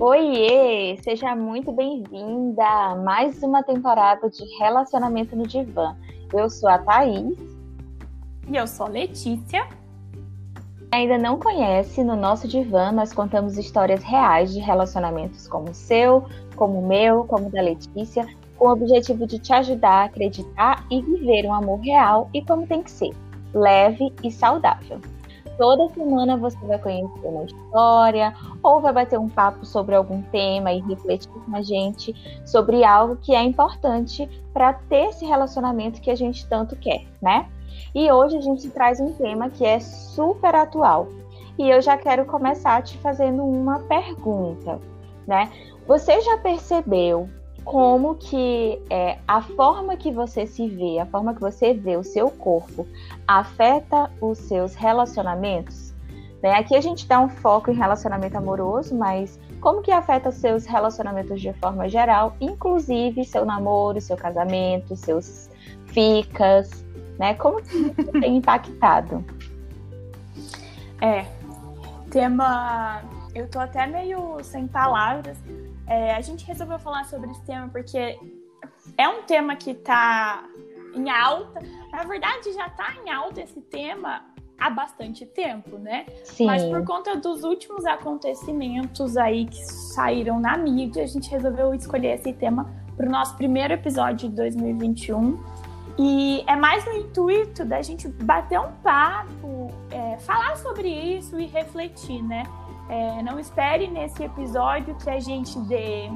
Oiê! 0.00 0.96
Seja 1.02 1.34
muito 1.34 1.72
bem-vinda 1.72 2.64
a 2.64 2.94
mais 2.94 3.42
uma 3.42 3.64
temporada 3.64 4.30
de 4.30 4.44
Relacionamento 4.56 5.34
no 5.34 5.44
Divã. 5.44 5.96
Eu 6.32 6.48
sou 6.48 6.68
a 6.68 6.78
Thaís. 6.78 7.36
E 8.46 8.56
eu 8.56 8.64
sou 8.68 8.86
a 8.86 8.90
Letícia. 8.90 9.66
Ainda 10.92 11.18
não 11.18 11.36
conhece, 11.36 12.04
no 12.04 12.14
nosso 12.14 12.46
divã 12.46 12.92
nós 12.92 13.12
contamos 13.12 13.58
histórias 13.58 14.04
reais 14.04 14.52
de 14.52 14.60
relacionamentos 14.60 15.48
como 15.48 15.70
o 15.70 15.74
seu, 15.74 16.24
como 16.54 16.78
o 16.78 16.86
meu, 16.86 17.24
como 17.24 17.48
o 17.48 17.50
da 17.50 17.60
Letícia, 17.60 18.24
com 18.56 18.68
o 18.68 18.72
objetivo 18.72 19.26
de 19.26 19.40
te 19.40 19.52
ajudar 19.52 20.02
a 20.02 20.04
acreditar 20.04 20.86
e 20.92 21.02
viver 21.02 21.44
um 21.44 21.52
amor 21.52 21.80
real 21.80 22.30
e 22.32 22.40
como 22.44 22.68
tem 22.68 22.84
que 22.84 22.90
ser, 22.92 23.10
leve 23.52 24.14
e 24.22 24.30
saudável. 24.30 25.00
Toda 25.58 25.88
semana 25.88 26.36
você 26.36 26.56
vai 26.64 26.78
conhecer 26.78 27.26
uma 27.26 27.42
história 27.42 28.32
ou 28.62 28.80
vai 28.80 28.92
bater 28.92 29.18
um 29.18 29.28
papo 29.28 29.66
sobre 29.66 29.96
algum 29.96 30.22
tema 30.22 30.72
e 30.72 30.80
refletir 30.82 31.28
com 31.28 31.56
a 31.56 31.60
gente 31.60 32.14
sobre 32.46 32.84
algo 32.84 33.16
que 33.16 33.34
é 33.34 33.42
importante 33.42 34.28
para 34.54 34.72
ter 34.72 35.08
esse 35.08 35.26
relacionamento 35.26 36.00
que 36.00 36.12
a 36.12 36.14
gente 36.14 36.48
tanto 36.48 36.76
quer, 36.76 37.04
né? 37.20 37.48
E 37.92 38.10
hoje 38.10 38.36
a 38.36 38.40
gente 38.40 38.70
traz 38.70 39.00
um 39.00 39.12
tema 39.12 39.50
que 39.50 39.64
é 39.64 39.80
super 39.80 40.54
atual. 40.54 41.08
E 41.58 41.68
eu 41.68 41.82
já 41.82 41.96
quero 41.96 42.24
começar 42.24 42.80
te 42.82 42.96
fazendo 42.98 43.42
uma 43.42 43.80
pergunta, 43.80 44.78
né? 45.26 45.50
Você 45.88 46.20
já 46.20 46.38
percebeu 46.38 47.28
como 47.68 48.14
que 48.14 48.80
é, 48.88 49.18
a 49.28 49.42
forma 49.42 49.94
que 49.94 50.10
você 50.10 50.46
se 50.46 50.66
vê, 50.66 50.98
a 50.98 51.04
forma 51.04 51.34
que 51.34 51.40
você 51.42 51.74
vê 51.74 51.98
o 51.98 52.02
seu 52.02 52.30
corpo 52.30 52.88
afeta 53.26 54.10
os 54.22 54.38
seus 54.38 54.74
relacionamentos? 54.74 55.92
Né? 56.42 56.52
Aqui 56.52 56.74
a 56.74 56.80
gente 56.80 57.06
dá 57.06 57.20
um 57.20 57.28
foco 57.28 57.70
em 57.70 57.74
relacionamento 57.74 58.38
amoroso, 58.38 58.94
mas 58.96 59.38
como 59.60 59.82
que 59.82 59.92
afeta 59.92 60.32
seus 60.32 60.64
relacionamentos 60.64 61.42
de 61.42 61.52
forma 61.52 61.90
geral, 61.90 62.34
inclusive 62.40 63.22
seu 63.26 63.44
namoro, 63.44 64.00
seu 64.00 64.16
casamento, 64.16 64.96
seus 64.96 65.50
ficas, 65.88 66.86
né? 67.18 67.34
Como 67.34 67.60
que 67.60 67.76
isso 67.76 68.12
tem 68.18 68.38
impactado? 68.38 69.22
É, 71.02 71.26
tema. 72.10 73.02
Eu 73.34 73.46
tô 73.46 73.60
até 73.60 73.86
meio 73.86 74.38
sem 74.42 74.66
palavras, 74.66 75.36
é, 75.88 76.14
a 76.14 76.20
gente 76.20 76.44
resolveu 76.44 76.78
falar 76.78 77.04
sobre 77.04 77.30
esse 77.30 77.42
tema 77.44 77.68
porque 77.68 78.18
é 78.96 79.08
um 79.08 79.22
tema 79.22 79.56
que 79.56 79.70
está 79.70 80.44
em 80.94 81.10
alta. 81.10 81.60
Na 81.90 82.04
verdade, 82.04 82.52
já 82.52 82.66
está 82.66 82.94
em 83.04 83.10
alta 83.10 83.40
esse 83.40 83.60
tema 83.60 84.24
há 84.58 84.70
bastante 84.70 85.24
tempo, 85.24 85.78
né? 85.78 86.06
Sim. 86.24 86.46
Mas 86.46 86.64
por 86.64 86.84
conta 86.84 87.16
dos 87.16 87.44
últimos 87.44 87.86
acontecimentos 87.86 89.16
aí 89.16 89.46
que 89.46 89.64
saíram 89.64 90.40
na 90.40 90.56
mídia, 90.56 91.04
a 91.04 91.06
gente 91.06 91.30
resolveu 91.30 91.72
escolher 91.74 92.16
esse 92.16 92.32
tema 92.32 92.68
para 92.96 93.06
o 93.06 93.10
nosso 93.10 93.36
primeiro 93.36 93.72
episódio 93.72 94.28
de 94.28 94.34
2021. 94.34 95.38
E 96.00 96.44
é 96.46 96.54
mais 96.54 96.84
no 96.84 96.92
intuito 96.92 97.64
da 97.64 97.82
gente 97.82 98.08
bater 98.08 98.58
um 98.58 98.72
papo, 98.82 99.68
é, 99.90 100.18
falar 100.18 100.56
sobre 100.56 100.88
isso 100.88 101.38
e 101.38 101.46
refletir, 101.46 102.22
né? 102.22 102.44
É, 102.88 103.22
não 103.22 103.38
espere 103.38 103.86
nesse 103.88 104.22
episódio 104.22 104.94
que 104.96 105.10
a 105.10 105.20
gente 105.20 105.58
dê, 105.60 106.10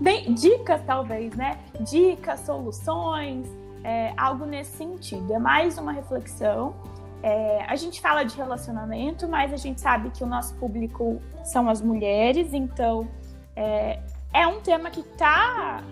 dê 0.00 0.22
dicas, 0.32 0.82
talvez, 0.84 1.34
né? 1.36 1.58
Dicas, 1.80 2.40
soluções, 2.40 3.46
é, 3.84 4.12
algo 4.16 4.44
nesse 4.44 4.76
sentido. 4.76 5.32
É 5.32 5.38
mais 5.38 5.78
uma 5.78 5.92
reflexão. 5.92 6.74
É, 7.22 7.64
a 7.66 7.74
gente 7.76 8.00
fala 8.00 8.24
de 8.24 8.36
relacionamento, 8.36 9.28
mas 9.28 9.52
a 9.52 9.56
gente 9.56 9.80
sabe 9.80 10.10
que 10.10 10.22
o 10.22 10.26
nosso 10.26 10.54
público 10.56 11.20
são 11.44 11.68
as 11.68 11.80
mulheres, 11.80 12.52
então 12.52 13.08
é, 13.56 13.98
é 14.32 14.46
um 14.46 14.60
tema 14.60 14.88
que 14.90 15.00
está 15.00 15.82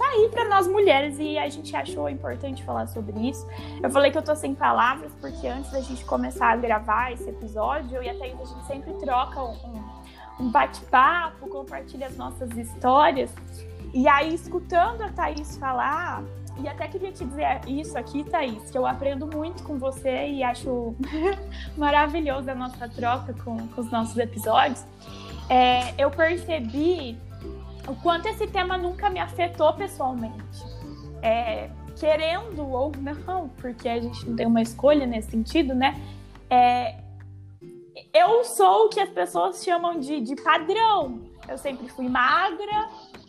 tá 0.00 0.08
aí 0.08 0.30
para 0.30 0.48
nós 0.48 0.66
mulheres 0.66 1.18
e 1.18 1.36
a 1.36 1.46
gente 1.50 1.76
achou 1.76 2.08
importante 2.08 2.64
falar 2.64 2.86
sobre 2.86 3.28
isso. 3.28 3.46
Eu 3.82 3.90
falei 3.90 4.10
que 4.10 4.16
eu 4.16 4.22
tô 4.22 4.34
sem 4.34 4.54
palavras 4.54 5.12
porque 5.20 5.46
antes 5.46 5.70
da 5.70 5.80
gente 5.82 6.02
começar 6.06 6.52
a 6.52 6.56
gravar 6.56 7.12
esse 7.12 7.28
episódio, 7.28 7.96
eu 7.96 8.02
e 8.02 8.08
a 8.08 8.14
Thaís, 8.14 8.40
a 8.40 8.44
gente 8.46 8.66
sempre 8.66 8.94
troca 8.94 9.42
um, 9.42 9.84
um 10.40 10.50
bate-papo, 10.50 11.46
compartilha 11.48 12.06
as 12.06 12.16
nossas 12.16 12.50
histórias. 12.56 13.30
E 13.92 14.08
aí, 14.08 14.32
escutando 14.32 15.02
a 15.02 15.10
Thaís 15.10 15.58
falar, 15.58 16.22
e 16.62 16.66
até 16.66 16.88
queria 16.88 17.12
te 17.12 17.22
dizer 17.22 17.60
isso 17.66 17.98
aqui, 17.98 18.24
Thaís, 18.24 18.70
que 18.70 18.78
eu 18.78 18.86
aprendo 18.86 19.26
muito 19.26 19.62
com 19.64 19.78
você 19.78 20.28
e 20.28 20.42
acho 20.42 20.94
maravilhoso 21.76 22.50
a 22.50 22.54
nossa 22.54 22.88
troca 22.88 23.34
com, 23.44 23.68
com 23.68 23.80
os 23.80 23.90
nossos 23.90 24.16
episódios. 24.16 24.82
É, 25.50 25.94
eu 25.98 26.10
percebi 26.10 27.18
o 27.90 27.96
quanto 27.96 28.26
esse 28.26 28.46
tema 28.46 28.78
nunca 28.78 29.10
me 29.10 29.18
afetou 29.18 29.72
pessoalmente. 29.72 30.64
É, 31.22 31.68
querendo 31.98 32.66
ou 32.66 32.92
não, 33.26 33.48
porque 33.48 33.88
a 33.88 34.00
gente 34.00 34.28
não 34.28 34.36
tem 34.36 34.46
uma 34.46 34.62
escolha 34.62 35.06
nesse 35.06 35.32
sentido, 35.32 35.74
né? 35.74 36.00
É, 36.48 36.96
eu 38.14 38.44
sou 38.44 38.86
o 38.86 38.88
que 38.88 39.00
as 39.00 39.10
pessoas 39.10 39.62
chamam 39.62 39.98
de, 39.98 40.20
de 40.20 40.36
padrão. 40.36 41.20
Eu 41.48 41.58
sempre 41.58 41.88
fui 41.88 42.08
magra, 42.08 42.88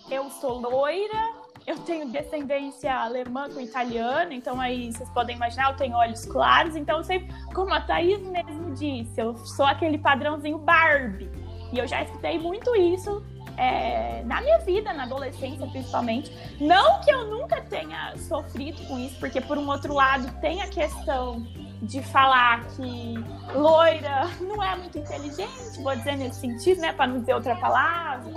eu 0.09 0.29
sou 0.29 0.59
loira, 0.59 1.33
eu 1.65 1.77
tenho 1.79 2.07
descendência 2.09 2.93
alemã 2.93 3.49
com 3.49 3.59
italiano, 3.59 4.31
então 4.31 4.61
aí 4.61 4.91
vocês 4.93 5.09
podem 5.09 5.35
imaginar, 5.35 5.71
eu 5.71 5.77
tenho 5.77 5.95
olhos 5.95 6.25
claros, 6.25 6.75
então 6.75 6.99
eu 6.99 7.03
sempre, 7.03 7.33
como 7.53 7.73
a 7.73 7.81
Thaís 7.81 8.21
mesmo 8.21 8.71
disse, 8.75 9.19
eu 9.19 9.35
sou 9.37 9.65
aquele 9.65 9.97
padrãozinho 9.97 10.59
Barbie. 10.59 11.29
E 11.73 11.79
eu 11.79 11.87
já 11.87 12.03
escutei 12.03 12.37
muito 12.37 12.75
isso 12.75 13.23
é, 13.61 14.23
na 14.25 14.41
minha 14.41 14.57
vida, 14.57 14.91
na 14.91 15.03
adolescência 15.03 15.67
principalmente. 15.67 16.31
Não 16.59 16.99
que 17.01 17.11
eu 17.11 17.27
nunca 17.27 17.61
tenha 17.61 18.17
sofrido 18.17 18.83
com 18.87 18.97
isso, 18.97 19.19
porque 19.19 19.39
por 19.39 19.55
um 19.55 19.69
outro 19.69 19.93
lado 19.93 20.33
tem 20.41 20.63
a 20.63 20.67
questão 20.67 21.45
de 21.79 22.01
falar 22.01 22.65
que 22.69 23.13
loira 23.53 24.27
não 24.41 24.63
é 24.63 24.75
muito 24.75 24.97
inteligente, 24.97 25.81
vou 25.83 25.95
dizer 25.95 26.17
nesse 26.17 26.39
sentido, 26.39 26.81
né, 26.81 26.91
para 26.91 27.05
não 27.05 27.19
dizer 27.19 27.35
outra 27.35 27.55
palavra, 27.55 28.31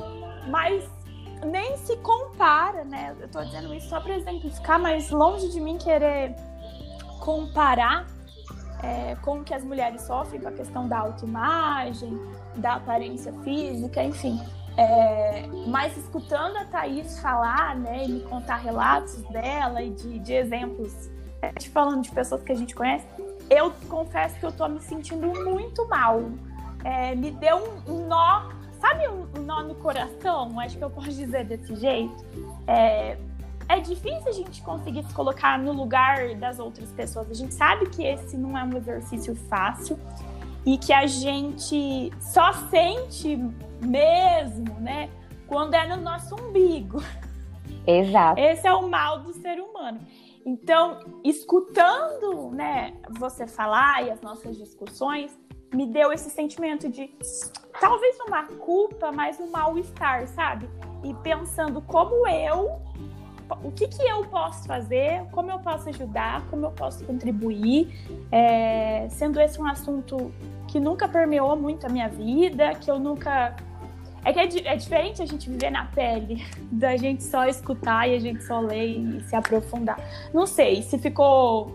mas 0.48 0.84
nem 1.46 1.76
se 1.78 1.96
compara, 1.98 2.84
né? 2.84 3.14
Eu 3.18 3.28
tô 3.28 3.42
dizendo 3.42 3.74
isso 3.74 3.88
só 3.88 4.00
para 4.00 4.16
exemplificar, 4.16 4.78
mas 4.78 5.10
longe 5.10 5.50
de 5.50 5.60
mim 5.60 5.78
querer 5.78 6.34
comparar 7.20 8.06
é, 8.82 9.16
com 9.16 9.38
o 9.38 9.44
que 9.44 9.54
as 9.54 9.64
mulheres 9.64 10.02
sofrem 10.02 10.40
com 10.40 10.48
a 10.48 10.52
questão 10.52 10.86
da 10.86 10.98
autoimagem, 10.98 12.18
da 12.56 12.74
aparência 12.74 13.32
física, 13.42 14.02
enfim. 14.02 14.38
É, 14.76 15.46
mas 15.66 15.96
escutando 15.96 16.56
a 16.56 16.64
Thaís 16.64 17.18
falar, 17.20 17.76
né, 17.76 18.04
e 18.04 18.12
me 18.12 18.20
contar 18.20 18.56
relatos 18.56 19.22
dela 19.30 19.82
e 19.82 19.90
de, 19.90 20.18
de 20.18 20.32
exemplos, 20.32 21.10
é, 21.40 21.52
te 21.52 21.68
falando 21.70 22.02
de 22.02 22.10
pessoas 22.10 22.42
que 22.42 22.50
a 22.50 22.56
gente 22.56 22.74
conhece, 22.74 23.06
eu 23.48 23.72
confesso 23.88 24.38
que 24.38 24.46
eu 24.46 24.52
tô 24.52 24.66
me 24.68 24.80
sentindo 24.80 25.26
muito 25.44 25.86
mal. 25.88 26.22
É, 26.82 27.14
me 27.14 27.30
deu 27.30 27.82
um 27.86 28.06
nó, 28.06 28.50
sabe 28.80 29.08
um 29.08 29.42
nó 29.42 29.62
no 29.62 29.74
coração? 29.76 30.58
Acho 30.58 30.76
que 30.76 30.84
eu 30.84 30.90
posso 30.90 31.10
dizer 31.10 31.44
desse 31.44 31.76
jeito. 31.76 32.24
É, 32.66 33.16
é 33.68 33.80
difícil 33.80 34.28
a 34.28 34.32
gente 34.32 34.60
conseguir 34.62 35.04
se 35.04 35.14
colocar 35.14 35.58
no 35.58 35.72
lugar 35.72 36.34
das 36.34 36.58
outras 36.58 36.90
pessoas. 36.90 37.30
A 37.30 37.34
gente 37.34 37.54
sabe 37.54 37.86
que 37.86 38.04
esse 38.04 38.36
não 38.36 38.56
é 38.56 38.64
um 38.64 38.76
exercício 38.76 39.34
fácil 39.34 39.98
e 40.64 40.78
que 40.78 40.92
a 40.92 41.06
gente 41.06 42.10
só 42.20 42.52
sente 42.70 43.36
mesmo, 43.82 44.80
né, 44.80 45.10
quando 45.47 45.75
é 45.75 45.86
no 45.86 46.02
nosso 46.02 46.34
umbigo. 46.34 47.02
Exato. 47.86 48.41
Esse 48.41 48.66
é 48.66 48.72
o 48.72 48.88
mal 48.88 49.20
do 49.20 49.32
ser 49.34 49.60
humano. 49.60 50.00
Então, 50.44 51.00
escutando, 51.22 52.50
né, 52.50 52.94
você 53.10 53.47
falar 53.47 54.06
e 54.06 54.10
as 54.10 54.20
nossas 54.20 54.56
discussões, 54.56 55.37
me 55.72 55.87
deu 55.87 56.12
esse 56.12 56.31
sentimento 56.31 56.88
de 56.88 57.11
talvez 57.81 58.16
uma 58.20 58.44
culpa, 58.44 59.11
mas 59.11 59.40
um 59.40 59.50
mal-estar, 59.50 60.26
sabe? 60.28 60.69
E 61.02 61.12
pensando 61.14 61.81
como 61.82 62.26
eu, 62.28 62.81
o 63.62 63.70
que, 63.70 63.86
que 63.88 64.02
eu 64.02 64.24
posso 64.24 64.66
fazer, 64.66 65.24
como 65.32 65.50
eu 65.50 65.58
posso 65.58 65.88
ajudar, 65.88 66.46
como 66.50 66.66
eu 66.66 66.70
posso 66.70 67.04
contribuir, 67.04 67.94
é, 68.30 69.06
sendo 69.10 69.40
esse 69.40 69.60
um 69.60 69.66
assunto 69.66 70.32
que 70.68 70.80
nunca 70.80 71.08
permeou 71.08 71.56
muito 71.56 71.86
a 71.86 71.88
minha 71.88 72.08
vida, 72.08 72.74
que 72.74 72.90
eu 72.90 72.98
nunca. 72.98 73.54
É 74.24 74.32
que 74.32 74.40
é, 74.40 74.72
é, 74.72 74.76
diferente 74.76 75.20
a 75.22 75.26
gente 75.26 75.50
viver 75.50 75.70
na 75.70 75.84
pele, 75.86 76.44
da 76.72 76.96
gente 76.96 77.22
só 77.22 77.46
escutar 77.46 78.08
e 78.08 78.14
a 78.14 78.18
gente 78.18 78.42
só 78.42 78.60
ler 78.60 78.86
e 78.86 79.20
se 79.22 79.36
aprofundar. 79.36 79.98
Não 80.32 80.46
sei 80.46 80.82
se 80.82 80.98
ficou 80.98 81.70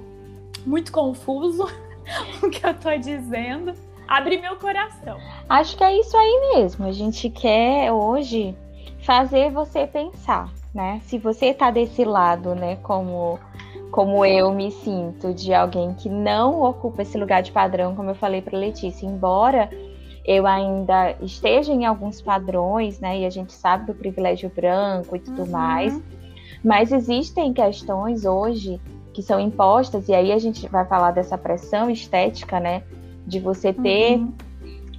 muito 0.65 0.91
confuso 0.91 1.65
o 2.43 2.49
que 2.49 2.65
eu 2.65 2.73
tô 2.73 2.95
dizendo. 2.97 3.73
Abre 4.07 4.41
meu 4.41 4.55
coração. 4.55 5.19
Acho 5.47 5.77
que 5.77 5.83
é 5.83 5.99
isso 5.99 6.17
aí 6.17 6.55
mesmo. 6.55 6.87
A 6.87 6.91
gente 6.91 7.29
quer 7.29 7.91
hoje 7.91 8.57
fazer 9.05 9.51
você 9.51 9.85
pensar, 9.85 10.51
né? 10.73 11.01
Se 11.05 11.17
você 11.17 11.53
tá 11.53 11.71
desse 11.71 12.03
lado, 12.03 12.55
né, 12.55 12.77
como 12.77 13.39
como 13.91 14.23
eu 14.23 14.53
me 14.53 14.71
sinto 14.71 15.33
de 15.33 15.51
alguém 15.51 15.95
que 15.95 16.07
não 16.07 16.61
ocupa 16.61 17.01
esse 17.01 17.17
lugar 17.17 17.41
de 17.41 17.51
padrão, 17.51 17.95
como 17.95 18.11
eu 18.11 18.15
falei 18.15 18.39
para 18.39 18.57
Letícia, 18.57 19.05
embora 19.05 19.67
eu 20.23 20.45
ainda 20.45 21.15
esteja 21.21 21.73
em 21.73 21.85
alguns 21.85 22.21
padrões, 22.21 22.99
né? 22.99 23.21
E 23.21 23.25
a 23.25 23.31
gente 23.31 23.51
sabe 23.51 23.87
do 23.87 23.95
privilégio 23.95 24.51
branco 24.55 25.15
e 25.15 25.19
tudo 25.19 25.41
uhum. 25.41 25.49
mais. 25.49 25.99
Mas 26.63 26.91
existem 26.91 27.51
questões 27.51 28.25
hoje 28.25 28.79
que 29.11 29.23
são 29.23 29.39
impostas, 29.39 30.07
e 30.07 30.13
aí 30.13 30.31
a 30.31 30.37
gente 30.37 30.67
vai 30.67 30.85
falar 30.85 31.11
dessa 31.11 31.37
pressão 31.37 31.89
estética, 31.89 32.59
né? 32.59 32.83
De 33.25 33.39
você 33.39 33.73
ter. 33.73 34.17
Uhum. 34.17 34.33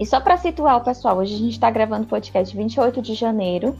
E 0.01 0.07
só 0.07 0.19
para 0.19 0.39
situar 0.39 0.79
o 0.79 0.81
pessoal, 0.81 1.19
hoje 1.19 1.35
a 1.35 1.39
gente 1.39 1.53
está 1.53 1.71
gravando 1.71 2.05
o 2.05 2.09
podcast 2.09 2.57
28 2.57 3.03
de 3.03 3.13
janeiro, 3.13 3.77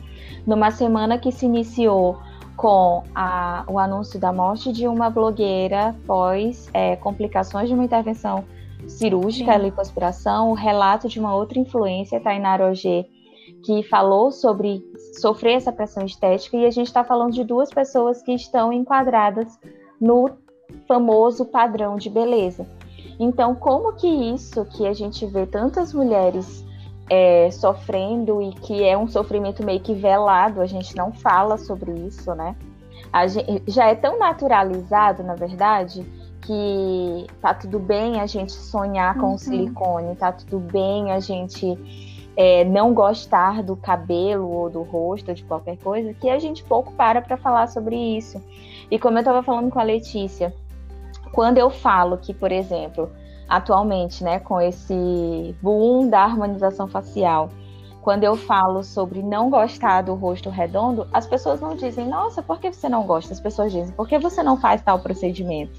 numa 0.47 0.71
semana 0.71 1.17
que 1.17 1.33
se 1.33 1.47
iniciou 1.47 2.19
com 2.59 3.03
a, 3.15 3.65
o 3.67 3.79
anúncio 3.79 4.21
da 4.21 4.31
morte 4.31 4.71
de 4.71 4.87
uma 4.87 5.09
blogueira 5.09 5.97
pós 6.07 6.69
é, 6.75 6.95
complicações 6.97 7.71
de 7.71 7.75
uma 7.75 7.85
intervenção 7.85 8.45
cirúrgica, 8.87 9.55
Sim. 9.55 9.61
lipoaspiração, 9.61 10.51
o 10.51 10.55
relato 10.55 11.09
de 11.09 11.19
uma 11.19 11.35
outra 11.35 11.59
influência, 11.59 12.21
Tainara 12.21 12.71
Ogê, 12.71 13.07
que 13.65 13.83
falou 13.85 14.31
sobre 14.31 14.85
sofrer 15.19 15.55
essa 15.55 15.73
pressão 15.73 16.05
estética, 16.05 16.55
e 16.55 16.67
a 16.67 16.71
gente 16.71 16.89
está 16.89 17.03
falando 17.03 17.33
de 17.33 17.45
duas 17.45 17.71
pessoas 17.71 18.21
que 18.23 18.33
estão 18.35 18.71
enquadradas 18.71 19.59
no 19.99 20.29
famoso 20.87 21.47
padrão 21.47 21.97
de 21.97 22.11
beleza. 22.11 22.67
Então, 23.23 23.55
como 23.55 23.93
que 23.93 24.07
isso 24.09 24.65
que 24.65 24.87
a 24.87 24.95
gente 24.95 25.27
vê 25.27 25.45
tantas 25.45 25.93
mulheres 25.93 26.65
é, 27.11 27.51
sofrendo 27.51 28.41
e 28.41 28.51
que 28.53 28.83
é 28.83 28.97
um 28.97 29.07
sofrimento 29.07 29.63
meio 29.63 29.79
que 29.79 29.93
velado, 29.93 30.63
a 30.63 30.67
gente 30.67 30.97
não 30.97 31.13
fala 31.13 31.59
sobre 31.59 31.93
isso, 31.93 32.35
né? 32.35 32.57
Gente, 33.29 33.63
já 33.67 33.89
é 33.89 33.95
tão 33.95 34.19
naturalizado, 34.19 35.23
na 35.23 35.35
verdade, 35.35 36.07
que 36.41 37.27
tá 37.43 37.53
tudo 37.53 37.79
bem 37.79 38.21
a 38.21 38.27
gente 38.27 38.53
sonhar 38.53 39.15
com 39.17 39.33
uhum. 39.33 39.39
silicone, 39.39 40.17
tá 40.17 40.33
tudo 40.33 40.59
bem 40.59 41.13
a 41.13 41.21
gente 41.21 41.79
é, 42.35 42.65
não 42.65 42.95
gostar 42.95 43.63
do 43.63 43.77
cabelo 43.77 44.49
ou 44.49 44.71
do 44.71 44.83
rosto 44.83 45.29
ou 45.29 45.35
de 45.35 45.45
qualquer 45.45 45.77
coisa, 45.77 46.15
que 46.15 46.31
a 46.31 46.39
gente 46.39 46.65
pouco 46.65 46.91
para 46.95 47.21
para 47.21 47.37
falar 47.37 47.67
sobre 47.67 47.97
isso. 47.97 48.43
E 48.91 48.99
como 48.99 49.19
eu 49.19 49.21
estava 49.21 49.43
falando 49.43 49.71
com 49.71 49.79
a 49.79 49.83
Letícia, 49.83 50.55
quando 51.33 51.59
eu 51.59 51.71
falo 51.71 52.19
que, 52.19 52.35
por 52.35 52.51
exemplo, 52.53 53.11
atualmente, 53.49 54.23
né, 54.23 54.39
com 54.39 54.61
esse 54.61 55.55
boom 55.61 56.09
da 56.09 56.23
harmonização 56.23 56.87
facial, 56.89 57.51
quando 58.01 58.25
eu 58.25 58.35
falo 58.35 58.83
sobre 58.83 59.23
não 59.23 59.51
gostar 59.51 60.03
do 60.03 60.15
rosto 60.15 60.49
redondo, 60.49 61.07
as 61.13 61.27
pessoas 61.27 61.61
não 61.61 61.75
dizem, 61.75 62.09
nossa, 62.09 62.43
por 62.43 62.59
que 62.59 62.73
você 62.73 62.89
não 62.89 63.05
gosta? 63.05 63.33
As 63.33 63.41
pessoas 63.41 63.73
dizem, 63.73 63.95
por 63.95 64.09
que 64.09 64.19
você 64.19 64.43
não 64.43 64.57
faz 64.57 64.81
tal 64.83 64.99
procedimento? 65.01 65.79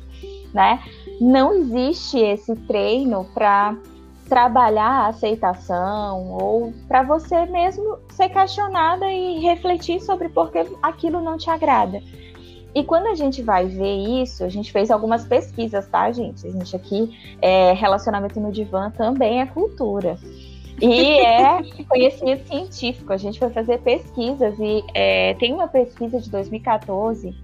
Né? 0.54 0.82
Não 1.20 1.54
existe 1.54 2.20
esse 2.20 2.56
treino 2.56 3.26
para 3.34 3.76
trabalhar 4.28 5.06
a 5.06 5.08
aceitação 5.08 6.32
ou 6.32 6.74
para 6.88 7.04
você 7.04 7.46
mesmo 7.48 7.98
ser 8.10 8.30
questionada 8.30 9.12
e 9.12 9.40
refletir 9.40 10.00
sobre 10.02 10.30
por 10.30 10.52
que 10.52 10.66
aquilo 10.82 11.22
não 11.22 11.38
te 11.38 11.50
agrada. 11.50 12.02
E 12.74 12.84
quando 12.84 13.08
a 13.08 13.16
gente 13.16 13.42
vai 13.42 13.66
ver 13.66 14.22
isso, 14.22 14.44
a 14.44 14.50
gente 14.50 14.72
fez 14.72 14.90
algumas 14.90 15.26
pesquisas, 15.26 15.88
tá, 15.88 16.12
gente? 16.12 16.48
A 16.48 16.52
gente 16.52 16.76
aqui, 16.76 17.18
é, 17.42 17.74
relacionamento 17.74 18.40
no 18.40 18.52
divã 18.52 18.90
também 18.90 19.42
é 19.42 19.46
cultura. 19.46 20.18
E 20.82 21.20
é 21.20 21.62
conhecimento 21.88 22.48
científico. 22.48 23.12
A 23.12 23.18
gente 23.18 23.40
foi 23.40 23.50
fazer 23.50 23.80
pesquisas 23.80 24.58
e 24.58 24.84
é, 24.94 25.34
tem 25.36 25.54
uma 25.54 25.68
pesquisa 25.68 26.20
de 26.20 26.30
2014 26.30 27.36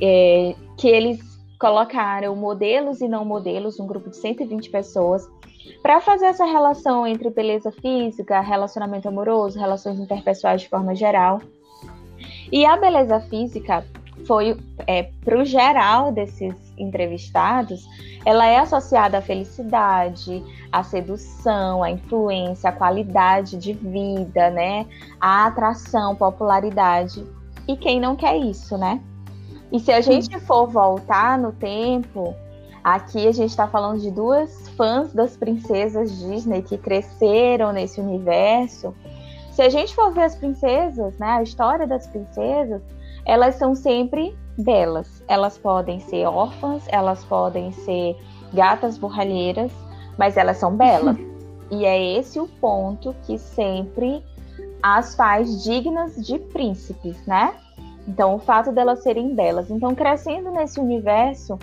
é, 0.00 0.54
que 0.78 0.88
eles 0.88 1.20
colocaram 1.58 2.34
modelos 2.36 3.00
e 3.00 3.08
não 3.08 3.24
modelos, 3.24 3.80
um 3.80 3.86
grupo 3.86 4.10
de 4.10 4.16
120 4.16 4.70
pessoas, 4.70 5.28
para 5.82 6.00
fazer 6.00 6.26
essa 6.26 6.44
relação 6.44 7.06
entre 7.06 7.30
beleza 7.30 7.72
física, 7.72 8.40
relacionamento 8.40 9.08
amoroso, 9.08 9.58
relações 9.58 9.98
interpessoais 9.98 10.62
de 10.62 10.68
forma 10.68 10.94
geral. 10.94 11.40
E 12.52 12.64
a 12.66 12.76
beleza 12.76 13.20
física 13.20 13.84
foi 14.26 14.56
é, 14.86 15.04
para 15.24 15.38
o 15.38 15.44
geral 15.44 16.12
desses 16.12 16.54
entrevistados, 16.76 17.86
ela 18.24 18.46
é 18.46 18.58
associada 18.58 19.18
à 19.18 19.22
felicidade, 19.22 20.42
à 20.72 20.82
sedução, 20.82 21.82
à 21.82 21.90
influência, 21.90 22.70
à 22.70 22.72
qualidade 22.72 23.56
de 23.56 23.72
vida, 23.72 24.50
né? 24.50 24.86
À 25.20 25.46
atração, 25.46 26.16
popularidade. 26.16 27.24
E 27.68 27.76
quem 27.76 28.00
não 28.00 28.16
quer 28.16 28.36
isso, 28.36 28.76
né? 28.78 29.00
E 29.70 29.78
se 29.80 29.92
a 29.92 30.00
gente 30.00 30.38
for 30.40 30.66
voltar 30.66 31.38
no 31.38 31.52
tempo, 31.52 32.34
aqui 32.82 33.26
a 33.26 33.32
gente 33.32 33.50
está 33.50 33.66
falando 33.66 34.00
de 34.00 34.10
duas 34.10 34.68
fãs 34.70 35.12
das 35.12 35.36
princesas 35.36 36.16
Disney 36.18 36.62
que 36.62 36.78
cresceram 36.78 37.72
nesse 37.72 38.00
universo. 38.00 38.94
Se 39.52 39.62
a 39.62 39.68
gente 39.68 39.94
for 39.94 40.12
ver 40.12 40.24
as 40.24 40.34
princesas, 40.34 41.16
né, 41.18 41.28
a 41.28 41.42
história 41.42 41.86
das 41.86 42.06
princesas, 42.06 42.82
elas 43.24 43.56
são 43.56 43.74
sempre 43.74 44.36
belas. 44.58 45.22
Elas 45.28 45.58
podem 45.58 46.00
ser 46.00 46.26
órfãs, 46.26 46.84
elas 46.88 47.24
podem 47.24 47.72
ser 47.72 48.16
gatas 48.52 48.98
borralheiras, 48.98 49.72
mas 50.18 50.36
elas 50.36 50.58
são 50.58 50.76
belas. 50.76 51.16
e 51.70 51.84
é 51.84 52.18
esse 52.18 52.38
o 52.38 52.46
ponto 52.46 53.14
que 53.26 53.38
sempre 53.38 54.22
as 54.82 55.14
faz 55.14 55.64
dignas 55.64 56.14
de 56.24 56.38
príncipes, 56.38 57.24
né? 57.26 57.54
Então, 58.06 58.34
o 58.34 58.38
fato 58.38 58.70
delas 58.70 59.02
serem 59.02 59.34
belas. 59.34 59.70
Então, 59.70 59.94
crescendo 59.94 60.50
nesse 60.50 60.78
universo, 60.78 61.58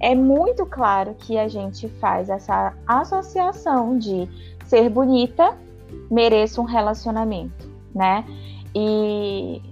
é 0.00 0.14
muito 0.14 0.66
claro 0.66 1.14
que 1.14 1.38
a 1.38 1.46
gente 1.46 1.88
faz 2.00 2.28
essa 2.28 2.74
associação 2.86 3.96
de 3.96 4.28
ser 4.66 4.90
bonita, 4.90 5.56
mereço 6.10 6.60
um 6.60 6.64
relacionamento, 6.64 7.70
né? 7.94 8.24
E 8.74 9.62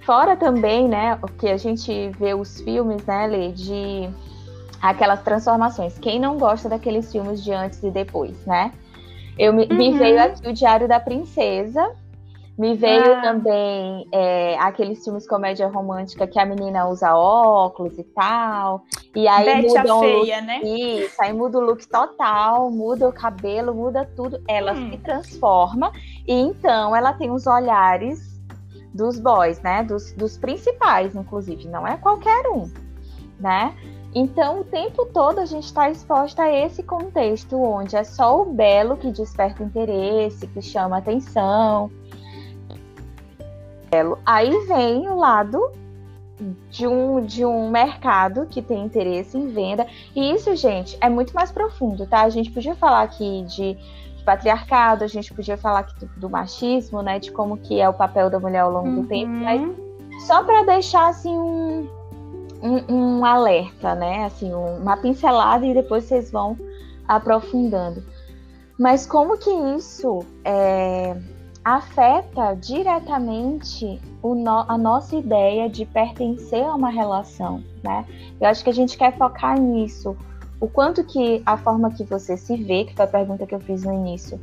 Fora 0.00 0.36
também, 0.36 0.88
né, 0.88 1.18
o 1.22 1.26
que 1.26 1.48
a 1.48 1.56
gente 1.56 2.10
vê 2.18 2.34
os 2.34 2.60
filmes, 2.60 3.04
né, 3.04 3.26
Lê, 3.26 3.52
de 3.52 4.08
aquelas 4.80 5.22
transformações. 5.22 5.98
Quem 5.98 6.18
não 6.18 6.38
gosta 6.38 6.68
daqueles 6.68 7.12
filmes 7.12 7.44
de 7.44 7.52
antes 7.52 7.82
e 7.82 7.90
depois, 7.90 8.44
né? 8.46 8.72
Eu 9.38 9.52
me, 9.52 9.66
uhum. 9.70 9.76
me 9.76 9.98
veio 9.98 10.22
aqui 10.22 10.48
o 10.48 10.52
Diário 10.52 10.88
da 10.88 10.98
Princesa, 10.98 11.94
me 12.58 12.74
veio 12.74 13.14
ah. 13.14 13.22
também 13.22 14.06
é, 14.12 14.58
aqueles 14.58 15.02
filmes 15.02 15.26
comédia 15.26 15.66
romântica 15.68 16.26
que 16.26 16.38
a 16.38 16.44
menina 16.44 16.86
usa 16.88 17.14
óculos 17.14 17.98
e 17.98 18.04
tal. 18.04 18.84
E 19.16 19.26
aí 19.26 19.46
Bete 19.46 19.68
muda 19.68 19.80
a 19.80 19.98
feia, 20.00 20.36
look, 20.36 20.46
né? 20.46 20.60
Isso, 20.62 21.22
aí 21.22 21.32
muda 21.32 21.58
o 21.58 21.60
look 21.62 21.86
total, 21.88 22.70
muda 22.70 23.08
o 23.08 23.12
cabelo, 23.12 23.74
muda 23.74 24.06
tudo. 24.14 24.42
Ela 24.46 24.72
hum. 24.72 24.90
se 24.90 24.98
transforma 24.98 25.90
e 26.28 26.34
então 26.34 26.94
ela 26.94 27.14
tem 27.14 27.30
os 27.30 27.46
olhares 27.46 28.29
dos 28.92 29.18
boys, 29.18 29.60
né? 29.60 29.82
Dos, 29.82 30.12
dos 30.12 30.36
principais, 30.36 31.14
inclusive, 31.14 31.68
não 31.68 31.86
é 31.86 31.96
qualquer 31.96 32.46
um, 32.48 32.70
né? 33.38 33.74
Então, 34.14 34.60
o 34.60 34.64
tempo 34.64 35.06
todo 35.06 35.38
a 35.38 35.46
gente 35.46 35.66
está 35.66 35.88
exposta 35.88 36.42
a 36.42 36.52
esse 36.52 36.82
contexto 36.82 37.60
onde 37.60 37.94
é 37.94 38.02
só 38.02 38.42
o 38.42 38.46
belo 38.46 38.96
que 38.96 39.10
desperta 39.12 39.62
interesse, 39.62 40.48
que 40.48 40.60
chama 40.60 40.98
atenção. 40.98 41.90
Aí 44.26 44.50
vem 44.66 45.08
o 45.08 45.16
lado 45.16 45.72
de 46.70 46.86
um, 46.86 47.24
de 47.24 47.44
um 47.44 47.70
mercado 47.70 48.46
que 48.46 48.62
tem 48.62 48.84
interesse 48.84 49.36
em 49.36 49.48
venda. 49.48 49.86
E 50.14 50.32
isso, 50.32 50.54
gente, 50.56 50.96
é 51.00 51.08
muito 51.08 51.32
mais 51.32 51.52
profundo, 51.52 52.06
tá? 52.06 52.22
A 52.22 52.30
gente 52.30 52.50
podia 52.50 52.74
falar 52.74 53.02
aqui 53.02 53.44
de 53.44 53.76
patriarcado, 54.30 55.02
a 55.02 55.08
gente 55.08 55.34
podia 55.34 55.56
falar 55.56 55.80
aqui 55.80 55.98
do, 55.98 56.06
do, 56.16 56.30
machismo, 56.30 57.02
né, 57.02 57.18
de 57.18 57.32
como 57.32 57.56
que 57.56 57.80
é 57.80 57.88
o 57.88 57.92
papel 57.92 58.30
da 58.30 58.38
mulher 58.38 58.60
ao 58.60 58.70
longo 58.70 58.88
uhum. 58.88 59.02
do 59.02 59.08
tempo, 59.08 59.32
mas 59.32 59.60
só 60.24 60.44
para 60.44 60.62
deixar 60.62 61.08
assim 61.08 61.36
um, 61.36 61.88
um, 62.62 62.94
um, 62.94 63.24
alerta, 63.24 63.96
né, 63.96 64.26
assim 64.26 64.54
um, 64.54 64.76
uma 64.76 64.96
pincelada 64.96 65.66
e 65.66 65.74
depois 65.74 66.04
vocês 66.04 66.30
vão 66.30 66.56
aprofundando. 67.08 68.04
Mas 68.78 69.04
como 69.04 69.36
que 69.36 69.50
isso 69.50 70.24
é, 70.44 71.16
afeta 71.64 72.54
diretamente 72.54 74.00
no, 74.22 74.64
a 74.68 74.78
nossa 74.78 75.16
ideia 75.16 75.68
de 75.68 75.84
pertencer 75.84 76.64
a 76.64 76.74
uma 76.76 76.88
relação, 76.88 77.64
né? 77.82 78.06
Eu 78.40 78.48
acho 78.48 78.62
que 78.62 78.70
a 78.70 78.74
gente 78.74 78.96
quer 78.96 79.16
focar 79.18 79.60
nisso 79.60 80.16
o 80.60 80.68
quanto 80.68 81.02
que 81.04 81.42
a 81.46 81.56
forma 81.56 81.90
que 81.90 82.04
você 82.04 82.36
se 82.36 82.56
vê, 82.56 82.84
que 82.84 82.94
foi 82.94 83.04
a 83.04 83.08
pergunta 83.08 83.46
que 83.46 83.54
eu 83.54 83.60
fiz 83.60 83.82
no 83.82 83.92
início, 83.92 84.38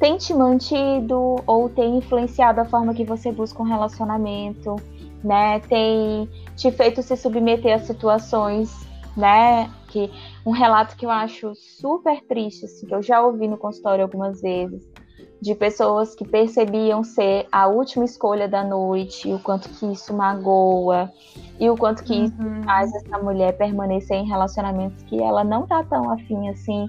tem 0.00 0.16
te 0.16 0.32
mantido 0.32 1.36
ou 1.46 1.68
tem 1.68 1.98
influenciado 1.98 2.60
a 2.60 2.64
forma 2.64 2.94
que 2.94 3.04
você 3.04 3.30
busca 3.30 3.62
um 3.62 3.66
relacionamento, 3.66 4.76
né? 5.22 5.60
Tem 5.60 6.26
te 6.56 6.70
feito 6.70 7.02
se 7.02 7.14
submeter 7.16 7.74
a 7.74 7.78
situações, 7.78 8.74
né? 9.14 9.70
Que 9.88 10.10
um 10.46 10.52
relato 10.52 10.96
que 10.96 11.04
eu 11.04 11.10
acho 11.10 11.54
super 11.54 12.22
triste, 12.24 12.64
assim, 12.64 12.86
que 12.86 12.94
eu 12.94 13.02
já 13.02 13.20
ouvi 13.20 13.46
no 13.46 13.58
consultório 13.58 14.02
algumas 14.02 14.40
vezes, 14.40 14.82
de 15.40 15.54
pessoas 15.54 16.14
que 16.14 16.26
percebiam 16.26 17.02
ser 17.02 17.46
a 17.50 17.66
última 17.66 18.04
escolha 18.04 18.46
da 18.48 18.62
noite, 18.62 19.28
e 19.28 19.34
o 19.34 19.38
quanto 19.38 19.68
que 19.68 19.86
isso 19.92 20.12
magoa, 20.12 21.10
e 21.58 21.68
o 21.70 21.76
quanto 21.76 22.04
que 22.04 22.12
uhum. 22.12 22.24
isso 22.24 22.64
faz 22.64 22.94
essa 22.94 23.18
mulher 23.18 23.56
permanecer 23.56 24.16
em 24.16 24.26
relacionamentos 24.26 25.02
que 25.04 25.22
ela 25.22 25.42
não 25.42 25.66
tá 25.66 25.82
tão 25.84 26.10
afim 26.10 26.48
assim, 26.48 26.86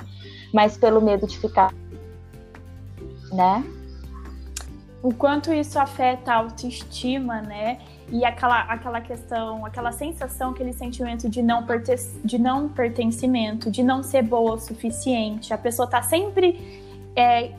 mas 0.53 0.77
pelo 0.77 1.01
medo 1.01 1.25
de 1.25 1.37
ficar 1.37 1.73
né? 3.31 3.63
O 5.01 5.13
quanto 5.13 5.51
isso 5.51 5.79
afeta 5.79 6.31
a 6.31 6.35
autoestima, 6.35 7.41
né? 7.41 7.79
E 8.09 8.23
aquela, 8.25 8.61
aquela 8.63 9.01
questão, 9.01 9.65
aquela 9.65 9.91
sensação, 9.91 10.51
aquele 10.51 10.73
sentimento 10.73 11.29
de 11.29 11.41
não, 11.41 11.65
de 12.23 12.37
não 12.37 12.69
pertencimento, 12.69 13.71
de 13.71 13.81
não 13.81 14.03
ser 14.03 14.21
boa 14.21 14.55
o 14.55 14.59
suficiente. 14.59 15.53
A 15.53 15.57
pessoa 15.57 15.87
tá 15.87 16.01
sempre 16.03 16.83
é, 17.15 17.51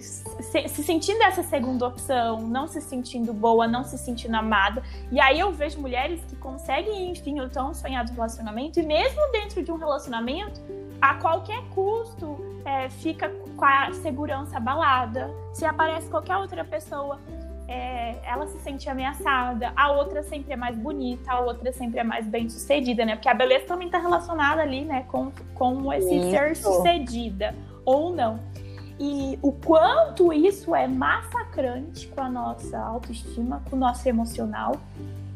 se, 0.00 0.68
se, 0.68 0.82
sentindo 0.82 1.22
essa 1.22 1.42
segunda 1.42 1.86
opção, 1.86 2.40
não 2.40 2.66
se 2.66 2.80
sentindo 2.80 3.32
boa, 3.32 3.66
não 3.68 3.84
se 3.84 3.96
sentindo 3.96 4.34
amada. 4.34 4.82
E 5.10 5.20
aí 5.20 5.38
eu 5.38 5.52
vejo 5.52 5.80
mulheres 5.80 6.20
que 6.28 6.36
conseguem, 6.36 7.10
enfim, 7.10 7.40
o 7.40 7.48
tão 7.48 7.72
sonhado 7.72 8.12
relacionamento, 8.12 8.80
e 8.80 8.82
mesmo 8.82 9.20
dentro 9.30 9.62
de 9.62 9.70
um 9.70 9.76
relacionamento, 9.76 10.60
a 11.00 11.14
qualquer 11.14 11.62
custo, 11.70 12.36
é, 12.64 12.88
fica 12.88 13.28
com 13.56 13.64
a 13.64 13.92
segurança 13.92 14.56
abalada. 14.56 15.30
Se 15.52 15.64
aparece 15.64 16.08
qualquer 16.08 16.36
outra 16.36 16.64
pessoa, 16.64 17.20
é, 17.68 18.16
ela 18.24 18.46
se 18.48 18.58
sente 18.60 18.88
ameaçada. 18.88 19.72
A 19.76 19.92
outra 19.92 20.22
sempre 20.22 20.54
é 20.54 20.56
mais 20.56 20.76
bonita, 20.76 21.30
a 21.30 21.40
outra 21.40 21.72
sempre 21.72 22.00
é 22.00 22.04
mais 22.04 22.26
bem 22.26 22.48
sucedida, 22.48 23.04
né? 23.04 23.14
Porque 23.14 23.28
a 23.28 23.34
beleza 23.34 23.66
também 23.66 23.86
está 23.86 23.98
relacionada 23.98 24.62
ali, 24.62 24.84
né, 24.84 25.04
com, 25.08 25.30
com 25.54 25.92
esse 25.92 26.16
Isso. 26.16 26.30
ser 26.30 26.56
sucedida 26.56 27.54
ou 27.84 28.12
não 28.12 28.38
e 28.98 29.38
o 29.42 29.52
quanto 29.52 30.32
isso 30.32 30.74
é 30.74 30.88
massacrante 30.88 32.08
com 32.08 32.20
a 32.20 32.28
nossa 32.28 32.78
autoestima, 32.78 33.62
com 33.70 33.76
o 33.76 33.78
nosso 33.78 34.08
emocional. 34.08 34.76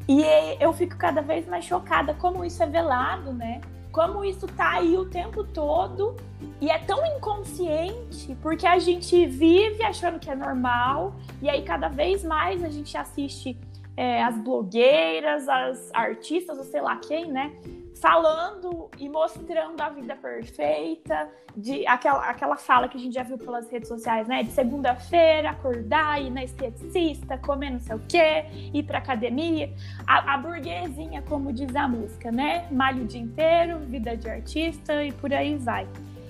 E 0.09 0.23
eu 0.59 0.73
fico 0.73 0.97
cada 0.97 1.23
vez 1.23 1.47
mais 1.47 1.65
chocada 1.65 2.13
como 2.15 2.45
isso 2.45 2.63
é 2.63 2.67
velado, 2.67 3.33
né? 3.33 3.61
Como 3.93 4.25
isso 4.25 4.47
tá 4.47 4.73
aí 4.73 4.97
o 4.97 5.05
tempo 5.05 5.45
todo 5.45 6.17
e 6.61 6.71
é 6.71 6.79
tão 6.79 7.05
inconsciente, 7.07 8.37
porque 8.43 8.67
a 8.67 8.79
gente 8.79 9.27
vive 9.27 9.83
achando 9.85 10.19
que 10.19 10.31
é 10.31 10.35
normal, 10.35 11.15
e 11.41 11.49
aí 11.49 11.63
cada 11.63 11.89
vez 11.89 12.25
mais 12.25 12.65
a 12.65 12.69
gente 12.69 12.97
assiste 12.97 13.57
é, 13.97 14.23
as 14.23 14.37
blogueiras, 14.39 15.49
as 15.49 15.91
artistas, 15.93 16.59
ou 16.59 16.65
sei 16.65 16.81
lá 16.81 16.97
quem, 16.97 17.31
né? 17.31 17.53
Falando 18.01 18.91
e 18.99 19.09
mostrando 19.09 19.81
a 19.81 19.89
vida 19.89 20.17
perfeita, 20.17 21.29
de 21.57 21.87
aquela, 21.87 22.31
aquela 22.31 22.57
fala 22.57 22.89
que 22.89 22.97
a 22.97 23.01
gente 23.01 23.15
já 23.15 23.23
viu 23.23 23.39
pelas 23.39 23.71
redes 23.71 23.89
sociais, 23.89 24.27
né? 24.27 24.43
De 24.43 24.51
segunda-feira, 24.51 25.51
acordar, 25.51 26.21
ir 26.21 26.31
na 26.31 26.43
esteticista, 26.43 27.39
comer 27.39 27.71
não 27.71 27.81
sei 27.81 27.97
o 27.97 28.01
quê, 28.09 28.47
ir 28.73 28.83
pra 28.85 28.99
academia. 28.99 29.73
A, 30.07 30.35
a 30.35 30.37
burguesinha, 30.39 31.23
como 31.23 31.53
diz 31.53 31.75
a 31.77 31.87
música, 31.87 32.33
né? 32.33 32.67
Malho 32.71 33.03
o 33.03 33.07
dia 33.07 33.21
inteiro, 33.21 33.79
vida 33.81 34.17
de 34.17 34.29
artista 34.29 35.05
e 35.05 35.13
por 35.13 35.33
aí 35.33 35.57
vai. 35.57 35.87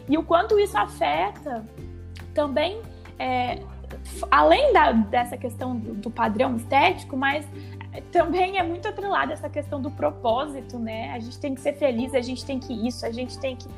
E 0.09 0.19
o 0.19 0.23
quanto 0.23 0.59
isso 0.59 0.77
afeta 0.77 1.65
também, 2.35 2.83
é, 3.19 3.61
além 4.31 4.73
da, 4.73 4.93
dessa 4.93 5.37
questão 5.37 5.77
do, 5.77 5.95
do 5.95 6.11
padrão 6.11 6.57
estético, 6.57 7.17
mas 7.17 7.47
também 8.01 8.59
é 8.59 8.63
muito 8.63 8.89
atrelada 8.89 9.33
essa 9.33 9.49
questão 9.51 9.81
do 9.81 9.91
propósito, 9.91 10.79
né? 10.79 11.13
A 11.13 11.19
gente 11.19 11.39
tem 11.39 11.55
que 11.55 11.61
ser 11.61 11.75
feliz, 11.75 12.15
a 12.15 12.21
gente 12.21 12.45
tem 12.45 12.59
que 12.59 12.73
isso, 12.87 13.05
a 13.05 13.11
gente 13.11 13.39
tem 13.39 13.55
que 13.57 13.69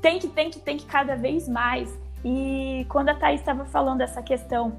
tem 0.00 0.18
que 0.18 0.28
tem 0.28 0.50
que 0.50 0.58
tem 0.58 0.76
que 0.76 0.86
cada 0.86 1.14
vez 1.14 1.48
mais. 1.48 1.96
E 2.24 2.84
quando 2.88 3.10
a 3.10 3.14
Thaís 3.14 3.40
estava 3.40 3.64
falando 3.64 3.98
dessa 3.98 4.22
questão 4.22 4.78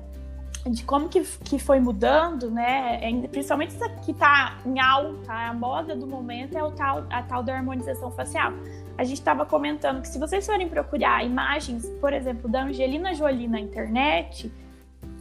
de 0.65 0.83
como 0.83 1.09
que, 1.09 1.21
que 1.21 1.59
foi 1.59 1.79
mudando, 1.79 2.49
né? 2.49 2.99
É, 3.01 3.27
principalmente 3.27 3.71
isso 3.71 3.89
que 4.05 4.11
está 4.11 4.57
em 4.65 4.79
alta, 4.79 5.31
a 5.31 5.53
moda 5.53 5.95
do 5.95 6.07
momento 6.07 6.57
é 6.57 6.63
o 6.63 6.71
tal, 6.71 7.05
a 7.09 7.21
tal 7.21 7.43
da 7.43 7.55
harmonização 7.55 8.11
facial. 8.11 8.53
A 8.97 9.03
gente 9.03 9.17
estava 9.17 9.45
comentando 9.45 10.01
que 10.01 10.07
se 10.07 10.19
vocês 10.19 10.45
forem 10.45 10.69
procurar 10.69 11.25
imagens, 11.25 11.85
por 11.99 12.13
exemplo, 12.13 12.49
da 12.49 12.63
Angelina 12.63 13.13
Jolie 13.13 13.47
na 13.47 13.59
internet, 13.59 14.51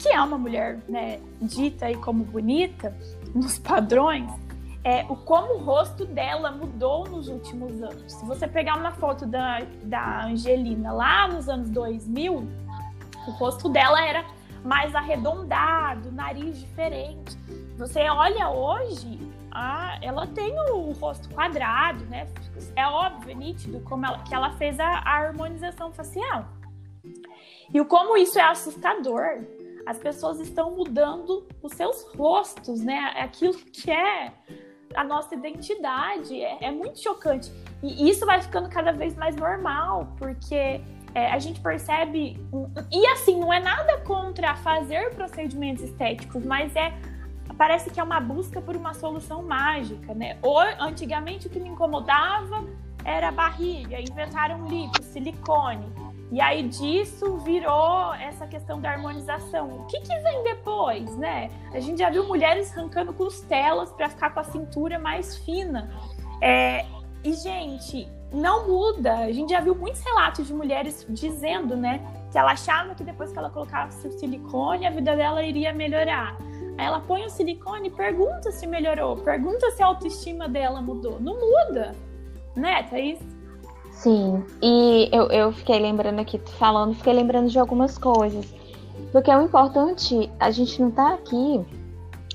que 0.02 0.09
é 0.09 0.21
uma 0.21 0.37
mulher 0.37 0.80
né, 0.88 1.21
dita 1.40 1.87
aí 1.87 1.94
como 1.94 2.25
bonita, 2.25 2.94
nos 3.32 3.56
padrões, 3.56 4.28
é 4.82 5.04
o 5.09 5.14
como 5.14 5.54
o 5.54 5.59
rosto 5.59 6.04
dela 6.04 6.50
mudou 6.50 7.09
nos 7.09 7.28
últimos 7.28 7.80
anos. 7.80 8.12
Se 8.12 8.26
você 8.26 8.49
pegar 8.49 8.76
uma 8.76 8.90
foto 8.90 9.25
da, 9.25 9.61
da 9.85 10.25
Angelina 10.25 10.92
lá 10.92 11.28
nos 11.28 11.49
anos 11.49 11.71
2000, 11.71 12.35
o 12.35 13.30
rosto 13.30 13.68
dela 13.68 14.04
era 14.04 14.25
mais 14.64 14.92
arredondado, 14.92 16.11
nariz 16.11 16.59
diferente. 16.59 17.38
Você 17.78 18.00
olha 18.11 18.50
hoje, 18.50 19.21
ah, 19.52 19.99
ela 20.02 20.26
tem 20.26 20.52
o 20.73 20.90
rosto 20.92 21.28
quadrado, 21.30 22.04
né? 22.06 22.26
É 22.75 22.85
óbvio, 22.87 23.30
é 23.30 23.35
nítido 23.35 23.78
como 23.80 24.04
ela, 24.04 24.18
que 24.18 24.35
ela 24.35 24.50
fez 24.56 24.80
a, 24.80 24.85
a 24.85 25.14
harmonização 25.14 25.92
facial. 25.92 26.47
E 27.73 27.80
o 27.80 27.87
como 27.87 28.16
isso 28.16 28.38
é 28.38 28.42
assustador, 28.42 29.44
as 29.86 29.98
pessoas 29.98 30.40
estão 30.40 30.70
mudando 30.72 31.46
os 31.62 31.72
seus 31.72 32.04
rostos, 32.14 32.80
né? 32.80 33.12
Aquilo 33.16 33.54
que 33.54 33.90
é 33.90 34.32
a 34.94 35.04
nossa 35.04 35.34
identidade. 35.34 36.40
É, 36.40 36.66
é 36.66 36.70
muito 36.70 37.00
chocante. 37.00 37.50
E 37.82 38.08
isso 38.08 38.24
vai 38.24 38.40
ficando 38.40 38.68
cada 38.68 38.92
vez 38.92 39.16
mais 39.16 39.34
normal, 39.36 40.12
porque 40.18 40.80
é, 41.14 41.30
a 41.32 41.38
gente 41.38 41.60
percebe. 41.60 42.38
E 42.90 43.06
assim, 43.08 43.38
não 43.38 43.52
é 43.52 43.60
nada 43.60 43.98
contra 44.00 44.54
fazer 44.56 45.14
procedimentos 45.14 45.82
estéticos, 45.84 46.44
mas 46.44 46.74
é. 46.76 46.92
Parece 47.58 47.90
que 47.90 48.00
é 48.00 48.02
uma 48.02 48.18
busca 48.18 48.62
por 48.62 48.74
uma 48.74 48.94
solução 48.94 49.42
mágica, 49.42 50.14
né? 50.14 50.38
Ou 50.40 50.58
antigamente 50.58 51.48
o 51.48 51.50
que 51.50 51.60
me 51.60 51.68
incomodava 51.68 52.64
era 53.04 53.28
a 53.28 53.32
barriga, 53.32 54.00
inventaram 54.00 54.66
lipo, 54.66 55.02
silicone. 55.02 55.84
E 56.32 56.40
aí 56.40 56.66
disso 56.66 57.36
virou 57.40 58.14
essa 58.14 58.46
questão 58.46 58.80
da 58.80 58.90
harmonização. 58.90 59.80
O 59.80 59.84
que, 59.84 60.00
que 60.00 60.18
vem 60.20 60.42
depois, 60.42 61.14
né? 61.18 61.50
A 61.74 61.78
gente 61.78 61.98
já 61.98 62.08
viu 62.08 62.26
mulheres 62.26 62.72
arrancando 62.72 63.12
costelas 63.12 63.92
para 63.92 64.08
ficar 64.08 64.30
com 64.30 64.40
a 64.40 64.44
cintura 64.44 64.98
mais 64.98 65.36
fina. 65.36 65.90
É, 66.40 66.86
e, 67.22 67.34
gente, 67.34 68.08
não 68.32 68.66
muda. 68.66 69.18
A 69.18 69.30
gente 69.30 69.50
já 69.50 69.60
viu 69.60 69.74
muitos 69.74 70.00
relatos 70.00 70.46
de 70.46 70.54
mulheres 70.54 71.06
dizendo, 71.10 71.76
né, 71.76 72.00
que 72.30 72.38
ela 72.38 72.52
achava 72.52 72.94
que 72.94 73.04
depois 73.04 73.30
que 73.30 73.38
ela 73.38 73.50
colocasse 73.50 74.08
o 74.08 74.12
silicone, 74.12 74.86
a 74.86 74.90
vida 74.90 75.14
dela 75.14 75.42
iria 75.42 75.70
melhorar. 75.74 76.38
Aí 76.78 76.86
ela 76.86 77.00
põe 77.00 77.26
o 77.26 77.28
silicone 77.28 77.88
e 77.88 77.90
pergunta 77.90 78.50
se 78.50 78.66
melhorou, 78.66 79.18
pergunta 79.18 79.70
se 79.72 79.82
a 79.82 79.86
autoestima 79.86 80.48
dela 80.48 80.80
mudou. 80.80 81.20
Não 81.20 81.34
muda, 81.34 81.94
né, 82.56 82.84
Thaís? 82.84 83.20
Sim, 84.02 84.42
e 84.61 85.09
eu, 85.12 85.28
eu 85.28 85.52
fiquei 85.52 85.78
lembrando 85.78 86.18
aqui, 86.18 86.37
falando, 86.59 86.92
fiquei 86.92 87.12
lembrando 87.12 87.49
de 87.49 87.56
algumas 87.56 87.97
coisas. 87.97 88.52
Porque 89.12 89.30
é 89.30 89.38
o 89.38 89.42
importante, 89.42 90.28
a 90.40 90.50
gente 90.50 90.82
não 90.82 90.90
tá 90.90 91.14
aqui 91.14 91.64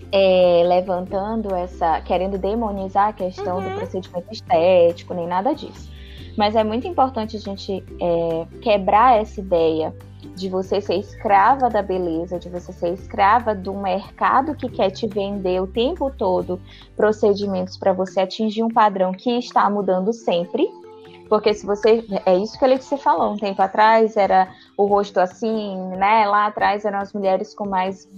é, 0.09 0.63
levantando 0.65 1.53
essa, 1.53 1.99
querendo 1.99 2.37
demonizar 2.37 3.09
a 3.09 3.13
questão 3.13 3.57
uhum. 3.57 3.63
do 3.63 3.75
procedimento 3.75 4.31
estético, 4.31 5.13
nem 5.13 5.27
nada 5.27 5.53
disso. 5.53 5.91
Mas 6.37 6.55
é 6.55 6.63
muito 6.63 6.87
importante 6.87 7.35
a 7.35 7.39
gente 7.39 7.83
é, 7.99 8.47
quebrar 8.61 9.19
essa 9.19 9.41
ideia 9.41 9.93
de 10.37 10.47
você 10.47 10.79
ser 10.79 10.95
escrava 10.95 11.69
da 11.69 11.81
beleza, 11.81 12.39
de 12.39 12.47
você 12.47 12.71
ser 12.71 12.93
escrava 12.93 13.53
do 13.53 13.73
mercado 13.73 14.55
que 14.55 14.69
quer 14.69 14.89
te 14.89 15.05
vender 15.05 15.61
o 15.61 15.67
tempo 15.67 16.09
todo 16.17 16.61
procedimentos 16.95 17.75
para 17.75 17.91
você 17.91 18.21
atingir 18.21 18.63
um 18.63 18.69
padrão 18.69 19.11
que 19.11 19.31
está 19.31 19.69
mudando 19.69 20.13
sempre 20.13 20.65
porque 21.27 21.53
se 21.53 21.65
você. 21.65 22.03
É 22.25 22.35
isso 22.37 22.57
que 22.57 22.65
a 22.65 22.67
Letícia 22.67 22.97
falou 22.97 23.33
um 23.33 23.37
tempo 23.37 23.61
atrás, 23.61 24.17
era 24.17 24.47
o 24.75 24.85
rosto 24.85 25.19
assim, 25.19 25.77
né? 25.97 26.25
Lá 26.25 26.47
atrás 26.47 26.85
eram 26.85 26.99
as 26.99 27.13
mulheres 27.13 27.53
com 27.53 27.67
mais 27.67 28.09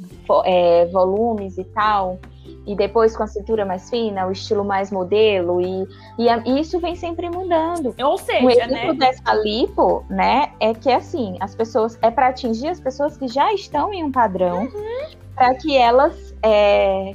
é, 0.45 0.85
volumes 0.87 1.57
e 1.57 1.63
tal. 1.63 2.19
E 2.65 2.75
depois 2.75 3.15
com 3.15 3.23
a 3.23 3.27
cintura 3.27 3.65
mais 3.65 3.89
fina, 3.89 4.27
o 4.27 4.31
estilo 4.31 4.63
mais 4.63 4.91
modelo. 4.91 5.61
E, 5.61 5.87
e, 6.17 6.29
a, 6.29 6.37
e 6.45 6.59
isso 6.59 6.79
vem 6.79 6.95
sempre 6.95 7.29
mudando. 7.29 7.95
Ou 8.03 8.17
seja, 8.17 8.45
o 8.45 8.49
exemplo 8.49 8.93
né? 8.93 8.93
dessa 8.93 9.33
lipo, 9.33 10.05
né? 10.09 10.51
É 10.59 10.73
que 10.73 10.91
assim, 10.91 11.37
as 11.39 11.55
pessoas. 11.55 11.97
É 12.01 12.11
para 12.11 12.27
atingir 12.27 12.67
as 12.67 12.79
pessoas 12.79 13.17
que 13.17 13.27
já 13.27 13.53
estão 13.53 13.93
em 13.93 14.03
um 14.03 14.11
padrão. 14.11 14.63
Uhum. 14.63 15.19
Para 15.35 15.55
que 15.55 15.75
elas. 15.77 16.35
É, 16.43 17.13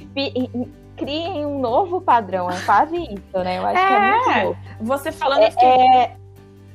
criem 0.97 1.45
um 1.47 1.59
novo 1.59 2.01
padrão. 2.01 2.51
É 2.51 2.61
quase 2.61 2.97
isso, 2.97 3.39
né? 3.39 3.59
Eu 3.59 3.67
acho 3.67 3.79
é, 3.79 3.87
que 3.87 3.93
é 3.93 4.11
muito 4.11 4.31
é. 4.31 4.45
louco. 4.45 4.61
Você 4.81 5.13
falando, 5.13 5.43
é, 5.43 5.51
fiquei... 5.51 5.69
é... 5.69 6.17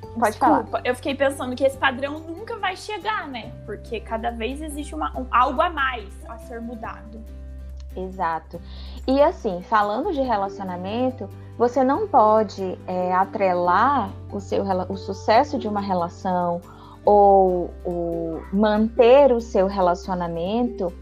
Pode 0.02 0.32
Desculpa, 0.32 0.64
falar. 0.66 0.82
eu 0.86 0.96
fiquei 0.96 1.16
pensando 1.16 1.56
que 1.56 1.64
esse 1.64 1.78
padrão 1.78 2.20
nunca 2.20 2.58
vai 2.58 2.76
chegar, 2.76 3.28
né? 3.28 3.52
Porque 3.66 4.00
cada 4.00 4.32
vez 4.32 4.62
existe 4.62 4.96
uma, 4.96 5.18
um, 5.18 5.28
algo 5.30 5.62
a 5.62 5.70
mais 5.70 6.10
a 6.28 6.38
ser 6.40 6.60
mudado. 6.60 7.24
Exato. 7.96 8.60
E 9.08 9.22
assim, 9.22 9.62
falando 9.62 10.12
de 10.12 10.22
relacionamento, 10.22 11.30
você 11.58 11.84
não 11.84 12.08
pode 12.08 12.78
é, 12.88 13.14
atrelar 13.14 14.10
o, 14.32 14.40
seu, 14.40 14.64
o 14.90 14.98
sucesso 14.98 15.58
de 15.58 15.68
uma 15.68 15.82
relação 15.82 16.62
ou 17.06 17.72
o 17.86 18.42
manter 18.52 19.32
o 19.32 19.40
seu 19.40 19.68
relacionamento 19.68 20.94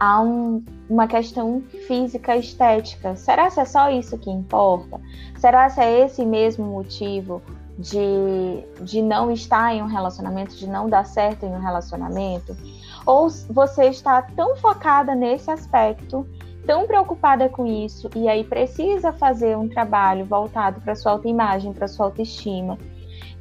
a 0.00 0.22
um, 0.22 0.64
uma 0.88 1.06
questão 1.06 1.62
física 1.86 2.34
estética. 2.34 3.14
Será 3.14 3.50
que 3.50 3.60
é 3.60 3.64
só 3.66 3.90
isso 3.90 4.16
que 4.16 4.30
importa? 4.30 4.98
Será 5.38 5.68
que 5.68 5.78
é 5.78 6.06
esse 6.06 6.24
mesmo 6.24 6.64
motivo 6.64 7.42
de, 7.78 8.64
de 8.82 9.02
não 9.02 9.30
estar 9.30 9.74
em 9.74 9.82
um 9.82 9.86
relacionamento, 9.86 10.56
de 10.56 10.66
não 10.66 10.88
dar 10.88 11.04
certo 11.04 11.44
em 11.44 11.50
um 11.50 11.60
relacionamento? 11.60 12.56
Ou 13.04 13.28
você 13.50 13.88
está 13.88 14.22
tão 14.22 14.56
focada 14.56 15.14
nesse 15.14 15.50
aspecto, 15.50 16.26
tão 16.66 16.86
preocupada 16.86 17.50
com 17.50 17.66
isso, 17.66 18.08
e 18.16 18.26
aí 18.26 18.42
precisa 18.42 19.12
fazer 19.12 19.56
um 19.56 19.68
trabalho 19.68 20.24
voltado 20.24 20.80
para 20.80 20.94
sua 20.94 21.12
autoimagem, 21.12 21.74
para 21.74 21.88
sua 21.88 22.06
autoestima, 22.06 22.78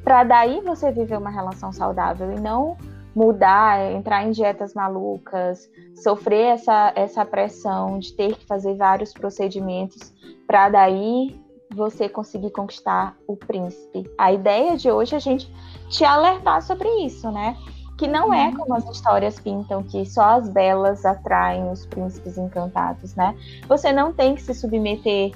para 0.03 0.23
daí 0.23 0.61
você 0.61 0.91
viver 0.91 1.17
uma 1.17 1.29
relação 1.29 1.71
saudável 1.71 2.31
e 2.31 2.39
não 2.39 2.77
mudar, 3.15 3.91
entrar 3.91 4.23
em 4.25 4.31
dietas 4.31 4.73
malucas, 4.73 5.69
sofrer 5.95 6.53
essa, 6.53 6.93
essa 6.95 7.25
pressão 7.25 7.99
de 7.99 8.13
ter 8.13 8.35
que 8.35 8.45
fazer 8.45 8.75
vários 8.75 9.13
procedimentos 9.13 10.13
para 10.47 10.69
daí 10.69 11.39
você 11.73 12.09
conseguir 12.09 12.51
conquistar 12.51 13.15
o 13.27 13.35
príncipe. 13.35 14.09
A 14.17 14.33
ideia 14.33 14.75
de 14.75 14.91
hoje 14.91 15.13
é 15.13 15.17
a 15.17 15.21
gente 15.21 15.51
te 15.89 16.03
alertar 16.03 16.61
sobre 16.61 16.87
isso, 17.05 17.29
né? 17.31 17.55
Que 17.97 18.07
não 18.07 18.33
é 18.33 18.47
uhum. 18.47 18.55
como 18.55 18.73
as 18.75 18.89
histórias 18.89 19.39
pintam, 19.39 19.83
que 19.83 20.05
só 20.05 20.37
as 20.37 20.49
belas 20.49 21.05
atraem 21.05 21.69
os 21.69 21.85
príncipes 21.85 22.37
encantados, 22.37 23.13
né? 23.15 23.35
Você 23.67 23.91
não 23.91 24.13
tem 24.13 24.35
que 24.35 24.41
se 24.41 24.53
submeter 24.53 25.31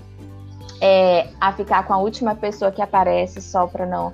é, 0.81 1.29
a 1.39 1.51
ficar 1.53 1.85
com 1.85 1.93
a 1.93 1.97
última 1.97 2.35
pessoa 2.35 2.71
que 2.71 2.81
aparece 2.81 3.41
só 3.41 3.67
para 3.67 3.85
não 3.85 4.13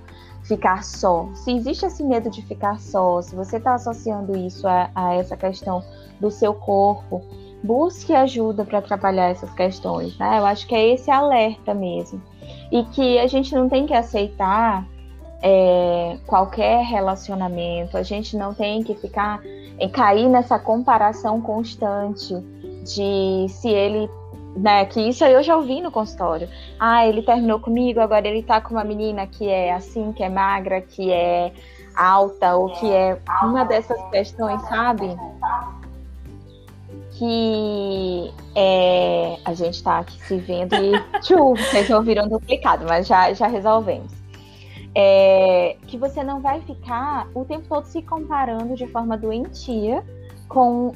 ficar 0.49 0.83
só. 0.83 1.29
Se 1.35 1.51
existe 1.51 1.85
esse 1.85 2.03
medo 2.03 2.29
de 2.29 2.41
ficar 2.41 2.79
só, 2.79 3.21
se 3.21 3.35
você 3.35 3.57
está 3.57 3.75
associando 3.75 4.35
isso 4.35 4.67
a, 4.67 4.89
a, 4.95 5.13
essa 5.13 5.37
questão 5.37 5.83
do 6.19 6.31
seu 6.31 6.55
corpo, 6.55 7.21
busque 7.63 8.13
ajuda 8.13 8.65
para 8.65 8.81
trabalhar 8.81 9.29
essas 9.29 9.53
questões, 9.53 10.17
né? 10.17 10.39
Eu 10.39 10.45
acho 10.47 10.67
que 10.67 10.73
é 10.73 10.93
esse 10.93 11.11
alerta 11.11 11.73
mesmo. 11.75 12.19
E 12.71 12.83
que 12.85 13.19
a 13.19 13.27
gente 13.27 13.53
não 13.53 13.69
tem 13.69 13.85
que 13.85 13.93
aceitar 13.93 14.87
é, 15.41 16.17
qualquer 16.25 16.83
relacionamento, 16.83 17.95
a 17.95 18.03
gente 18.03 18.35
não 18.35 18.51
tem 18.51 18.83
que 18.83 18.95
ficar 18.95 19.41
em 19.79 19.87
cair 19.87 20.27
nessa 20.27 20.57
comparação 20.57 21.39
constante 21.39 22.33
de 22.83 23.45
se 23.49 23.69
ele 23.69 24.09
né? 24.59 24.85
Que 24.85 25.01
isso 25.01 25.23
aí 25.23 25.33
eu 25.33 25.41
já 25.41 25.55
ouvi 25.55 25.81
no 25.81 25.91
consultório. 25.91 26.49
Ah, 26.79 27.07
ele 27.07 27.21
terminou 27.21 27.59
comigo, 27.59 27.99
agora 27.99 28.27
ele 28.27 28.43
tá 28.43 28.59
com 28.61 28.71
uma 28.75 28.83
menina 28.83 29.25
que 29.25 29.47
é 29.47 29.73
assim, 29.73 30.11
que 30.11 30.23
é 30.23 30.29
magra, 30.29 30.81
que 30.81 31.11
é 31.11 31.51
alta, 31.95 32.55
ou 32.55 32.69
que 32.73 32.89
é 32.91 33.17
uma 33.41 33.63
dessas 33.63 34.01
questões, 34.09 34.61
sabe? 34.63 35.17
Que 37.17 38.33
é, 38.55 39.37
a 39.43 39.53
gente 39.53 39.81
tá 39.83 39.99
aqui 39.99 40.21
se 40.23 40.37
vendo 40.37 40.75
e 40.75 40.91
tchu, 41.21 41.55
vocês 41.55 41.89
ouviram 41.89 42.27
duplicado, 42.27 42.85
mas 42.87 43.07
já, 43.07 43.33
já 43.33 43.47
resolvemos. 43.47 44.11
É, 44.95 45.77
que 45.85 45.97
você 45.97 46.23
não 46.23 46.41
vai 46.41 46.61
ficar 46.61 47.27
o 47.35 47.45
tempo 47.45 47.65
todo 47.69 47.85
se 47.85 48.01
comparando 48.01 48.75
de 48.75 48.87
forma 48.87 49.15
doentia 49.15 50.03
com 50.47 50.93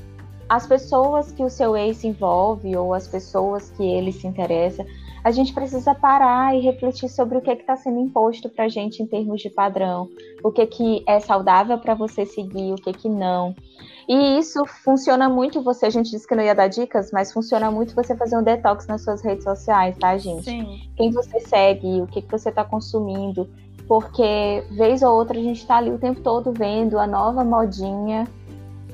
as 0.54 0.68
pessoas 0.68 1.32
que 1.32 1.44
o 1.44 1.50
seu 1.50 1.76
ex 1.76 1.98
se 1.98 2.08
envolve 2.08 2.78
ou 2.78 2.94
as 2.94 3.08
pessoas 3.08 3.72
que 3.72 3.82
ele 3.82 4.12
se 4.12 4.28
interessa, 4.28 4.86
a 5.24 5.32
gente 5.32 5.52
precisa 5.52 5.96
parar 5.96 6.56
e 6.56 6.60
refletir 6.60 7.10
sobre 7.10 7.40
o 7.40 7.42
que 7.42 7.50
é 7.50 7.54
está 7.54 7.76
sendo 7.76 8.00
imposto 8.00 8.48
para 8.50 8.66
a 8.66 8.70
gente 8.70 9.02
em 9.02 9.08
termos 9.08 9.42
de 9.42 9.50
padrão, 9.50 10.08
o 10.44 10.52
que, 10.52 10.64
que 10.68 11.04
é 11.08 11.20
saudável 11.20 11.80
para 11.80 11.96
você 11.96 12.24
seguir, 12.24 12.72
o 12.72 12.76
que, 12.76 12.94
que 12.94 13.10
não. 13.10 13.56
E 14.08 14.38
isso 14.38 14.64
funciona 14.84 15.28
muito 15.28 15.64
você, 15.64 15.88
a 15.88 15.90
gente 15.90 16.12
disse 16.12 16.28
que 16.28 16.36
não 16.36 16.44
ia 16.44 16.54
dar 16.54 16.68
dicas, 16.68 17.10
mas 17.12 17.34
funciona 17.34 17.72
muito 17.72 17.96
você 17.96 18.16
fazer 18.16 18.38
um 18.38 18.44
detox 18.44 18.86
nas 18.86 19.04
suas 19.04 19.24
redes 19.24 19.44
sociais, 19.44 19.98
tá, 19.98 20.16
gente? 20.20 20.44
Sim. 20.44 20.82
Quem 20.96 21.10
você 21.10 21.40
segue, 21.40 22.00
o 22.00 22.06
que, 22.06 22.22
que 22.22 22.30
você 22.30 22.50
está 22.50 22.64
consumindo, 22.64 23.50
porque 23.88 24.64
vez 24.70 25.02
ou 25.02 25.16
outra 25.16 25.40
a 25.40 25.42
gente 25.42 25.62
está 25.62 25.78
ali 25.78 25.90
o 25.90 25.98
tempo 25.98 26.22
todo 26.22 26.52
vendo 26.52 27.00
a 27.00 27.08
nova 27.08 27.44
modinha 27.44 28.28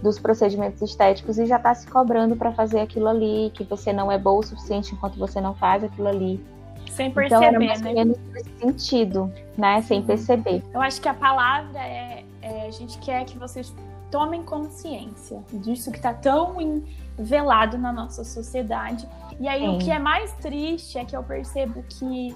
dos 0.01 0.17
procedimentos 0.17 0.81
estéticos 0.81 1.37
e 1.37 1.45
já 1.45 1.57
está 1.57 1.73
se 1.73 1.87
cobrando 1.87 2.35
para 2.35 2.51
fazer 2.51 2.79
aquilo 2.79 3.07
ali, 3.07 3.51
que 3.53 3.63
você 3.63 3.91
não 3.91 4.11
é 4.11 4.17
boa 4.17 4.39
o 4.39 4.43
suficiente 4.43 4.93
enquanto 4.93 5.17
você 5.17 5.41
não 5.41 5.53
faz 5.53 5.83
aquilo 5.83 6.07
ali. 6.07 6.43
Sem 6.89 7.11
perceber, 7.11 7.35
então, 7.35 7.43
era 7.43 7.59
mais 7.59 7.81
né? 7.81 7.93
menos 7.93 8.17
nesse 8.33 8.49
sentido, 8.59 9.31
né? 9.57 9.81
Sem 9.81 10.01
perceber. 10.01 10.63
Eu 10.73 10.81
acho 10.81 10.99
que 11.01 11.07
a 11.07 11.13
palavra 11.13 11.79
é, 11.79 12.23
é 12.41 12.67
a 12.67 12.71
gente 12.71 12.97
quer 12.99 13.25
que 13.25 13.37
vocês 13.37 13.73
tomem 14.09 14.41
consciência 14.41 15.43
disso 15.53 15.91
que 15.91 15.97
está 15.97 16.13
tão 16.13 16.83
velado 17.17 17.77
na 17.77 17.91
nossa 17.91 18.23
sociedade. 18.23 19.07
E 19.39 19.47
aí 19.47 19.61
Sim. 19.61 19.75
o 19.75 19.79
que 19.79 19.91
é 19.91 19.99
mais 19.99 20.31
triste 20.33 20.97
é 20.97 21.05
que 21.05 21.15
eu 21.15 21.23
percebo 21.23 21.83
que, 21.87 22.35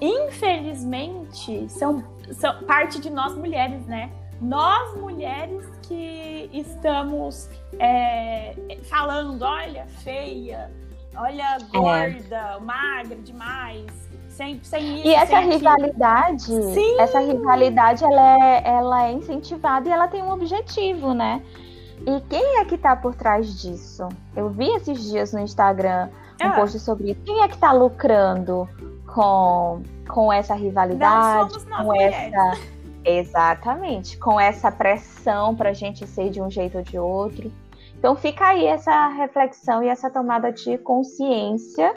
infelizmente, 0.00 1.68
são, 1.68 2.02
são 2.32 2.64
parte 2.64 3.00
de 3.00 3.08
nós 3.08 3.36
mulheres, 3.36 3.86
né? 3.86 4.10
Nós 4.42 4.96
mulheres 4.96 5.64
que 5.82 6.50
estamos 6.52 7.48
é, 7.78 8.56
falando, 8.90 9.42
olha, 9.42 9.86
feia, 10.02 10.68
olha, 11.16 11.58
é. 11.58 11.78
gorda, 11.78 12.56
é. 12.56 12.60
magra 12.60 13.16
demais. 13.16 13.86
Sem, 14.28 14.58
sem 14.64 14.96
isso, 14.96 15.06
e 15.08 15.14
essa 15.14 15.38
rivalidade, 15.40 16.42
Sim. 16.44 16.98
essa 16.98 17.20
rivalidade, 17.20 18.02
ela 18.02 18.44
é, 18.44 18.62
ela 18.64 19.06
é 19.06 19.12
incentivada 19.12 19.88
e 19.88 19.92
ela 19.92 20.08
tem 20.08 20.22
um 20.22 20.32
objetivo, 20.32 21.12
né? 21.12 21.42
E 22.00 22.20
quem 22.28 22.58
é 22.58 22.64
que 22.64 22.78
tá 22.78 22.96
por 22.96 23.14
trás 23.14 23.60
disso? 23.60 24.08
Eu 24.34 24.48
vi 24.48 24.68
esses 24.74 25.04
dias 25.04 25.32
no 25.34 25.38
Instagram 25.38 26.08
um 26.42 26.46
é. 26.46 26.50
post 26.56 26.80
sobre 26.80 27.12
isso. 27.12 27.20
Quem 27.24 27.42
é 27.42 27.48
que 27.48 27.58
tá 27.58 27.72
lucrando 27.72 28.66
com, 29.06 29.82
com 30.08 30.32
essa 30.32 30.54
rivalidade, 30.54 31.54
com 31.64 31.84
mulheres. 31.84 32.32
essa 32.32 32.81
Exatamente, 33.04 34.16
com 34.18 34.38
essa 34.40 34.70
pressão 34.70 35.54
para 35.54 35.70
a 35.70 35.74
gente 35.74 36.06
ser 36.06 36.30
de 36.30 36.40
um 36.40 36.50
jeito 36.50 36.78
ou 36.78 36.84
de 36.84 36.98
outro. 36.98 37.52
Então 37.98 38.16
fica 38.16 38.48
aí 38.48 38.66
essa 38.66 39.08
reflexão 39.08 39.82
e 39.82 39.88
essa 39.88 40.10
tomada 40.10 40.52
de 40.52 40.76
consciência 40.78 41.94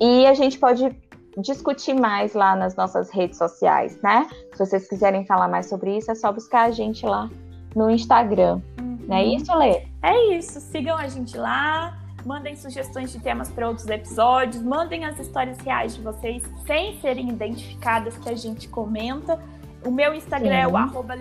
e 0.00 0.26
a 0.26 0.34
gente 0.34 0.58
pode 0.58 0.94
discutir 1.38 1.94
mais 1.94 2.34
lá 2.34 2.56
nas 2.56 2.74
nossas 2.76 3.10
redes 3.10 3.38
sociais, 3.38 4.00
né? 4.02 4.28
Se 4.52 4.58
vocês 4.58 4.88
quiserem 4.88 5.24
falar 5.24 5.48
mais 5.48 5.68
sobre 5.68 5.96
isso, 5.96 6.10
é 6.10 6.14
só 6.14 6.32
buscar 6.32 6.64
a 6.64 6.70
gente 6.70 7.06
lá 7.06 7.30
no 7.74 7.90
Instagram. 7.90 8.60
Uhum. 8.80 8.98
Não 9.08 9.16
é 9.16 9.24
isso, 9.24 9.54
Lê? 9.56 9.86
É 10.02 10.36
isso. 10.36 10.60
Sigam 10.60 10.96
a 10.96 11.08
gente 11.08 11.36
lá. 11.36 11.96
Mandem 12.26 12.56
sugestões 12.56 13.12
de 13.12 13.20
temas 13.20 13.48
para 13.50 13.68
outros 13.68 13.86
episódios. 13.86 14.62
Mandem 14.62 15.04
as 15.04 15.18
histórias 15.18 15.58
reais 15.58 15.94
de 15.94 16.02
vocês 16.02 16.42
sem 16.66 17.00
serem 17.00 17.28
identificadas 17.28 18.18
que 18.18 18.28
a 18.28 18.34
gente 18.34 18.68
comenta. 18.68 19.40
O 19.84 19.90
meu 19.90 20.14
Instagram 20.14 20.50
Sim. 20.50 20.56
é 20.56 20.66
o 20.66 20.74
arroba 20.76 21.14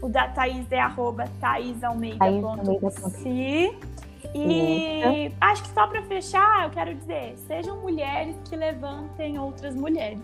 o 0.00 0.08
da 0.08 0.28
Thaís 0.28 0.70
é 0.70 0.80
arroba 0.80 1.24
thaisalmeida.si. 1.40 3.76
E 4.34 5.26
Isso. 5.26 5.36
acho 5.40 5.62
que 5.62 5.68
só 5.70 5.86
para 5.86 6.02
fechar, 6.02 6.64
eu 6.64 6.70
quero 6.70 6.94
dizer, 6.94 7.34
sejam 7.46 7.80
mulheres 7.80 8.36
que 8.48 8.56
levantem 8.56 9.38
outras 9.38 9.74
mulheres. 9.74 10.20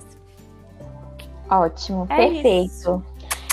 Ótimo, 1.50 2.06
é 2.08 2.16
perfeito. 2.16 2.66
Isso. 2.66 3.02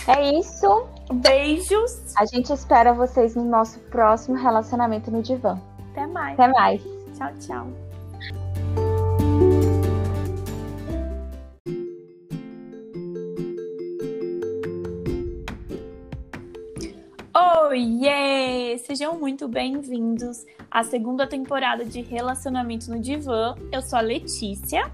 É 0.07 0.37
isso. 0.37 0.87
Beijos. 1.11 2.15
A 2.15 2.25
gente 2.25 2.53
espera 2.53 2.93
vocês 2.93 3.35
no 3.35 3.43
nosso 3.43 3.79
próximo 3.79 4.37
relacionamento 4.37 5.11
no 5.11 5.21
divã. 5.21 5.59
Até 5.91 6.07
mais. 6.07 6.39
Até 6.39 6.53
mais. 6.53 6.81
Tchau, 7.17 7.31
tchau. 7.39 7.67
Oiê! 17.77 18.75
Sejam 18.79 19.19
muito 19.19 19.47
bem-vindos 19.47 20.43
à 20.71 20.83
segunda 20.83 21.27
temporada 21.27 21.85
de 21.85 22.01
Relacionamento 22.01 22.89
no 22.89 22.99
Divã. 22.99 23.53
Eu 23.71 23.83
sou 23.83 23.99
a 23.99 24.01
Letícia. 24.01 24.91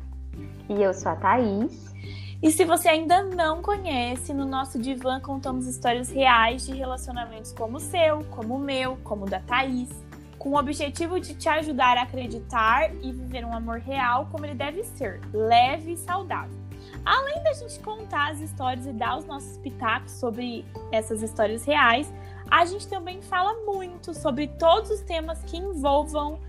E 0.67 0.83
eu 0.83 0.93
sou 0.93 1.13
a 1.13 1.15
Thaís. 1.15 1.93
E 2.41 2.51
se 2.51 2.65
você 2.65 2.89
ainda 2.89 3.23
não 3.23 3.61
conhece, 3.61 4.33
no 4.33 4.43
nosso 4.45 4.77
divã 4.77 5.17
contamos 5.21 5.65
histórias 5.65 6.09
reais 6.09 6.65
de 6.65 6.73
relacionamentos 6.73 7.53
como 7.53 7.77
o 7.77 7.79
seu, 7.79 8.21
como 8.25 8.57
o 8.57 8.59
meu, 8.59 8.97
como 8.97 9.23
o 9.23 9.29
da 9.29 9.39
Thaís, 9.39 9.89
com 10.37 10.49
o 10.49 10.59
objetivo 10.59 11.21
de 11.21 11.35
te 11.35 11.47
ajudar 11.47 11.97
a 11.97 12.01
acreditar 12.01 12.93
e 13.01 13.13
viver 13.13 13.45
um 13.45 13.55
amor 13.55 13.79
real 13.79 14.27
como 14.29 14.45
ele 14.45 14.55
deve 14.55 14.83
ser, 14.83 15.21
leve 15.31 15.93
e 15.93 15.97
saudável. 15.97 16.62
Além 17.05 17.43
da 17.43 17.53
gente 17.53 17.79
contar 17.79 18.31
as 18.31 18.39
histórias 18.39 18.85
e 18.85 18.93
dar 18.93 19.17
os 19.17 19.25
nossos 19.25 19.57
pitacos 19.57 20.11
sobre 20.13 20.65
essas 20.91 21.21
histórias 21.21 21.65
reais, 21.65 22.11
a 22.49 22.65
gente 22.65 22.87
também 22.87 23.21
fala 23.21 23.53
muito 23.65 24.13
sobre 24.13 24.47
todos 24.47 24.89
os 24.89 25.01
temas 25.01 25.41
que 25.43 25.57
envolvam 25.57 26.39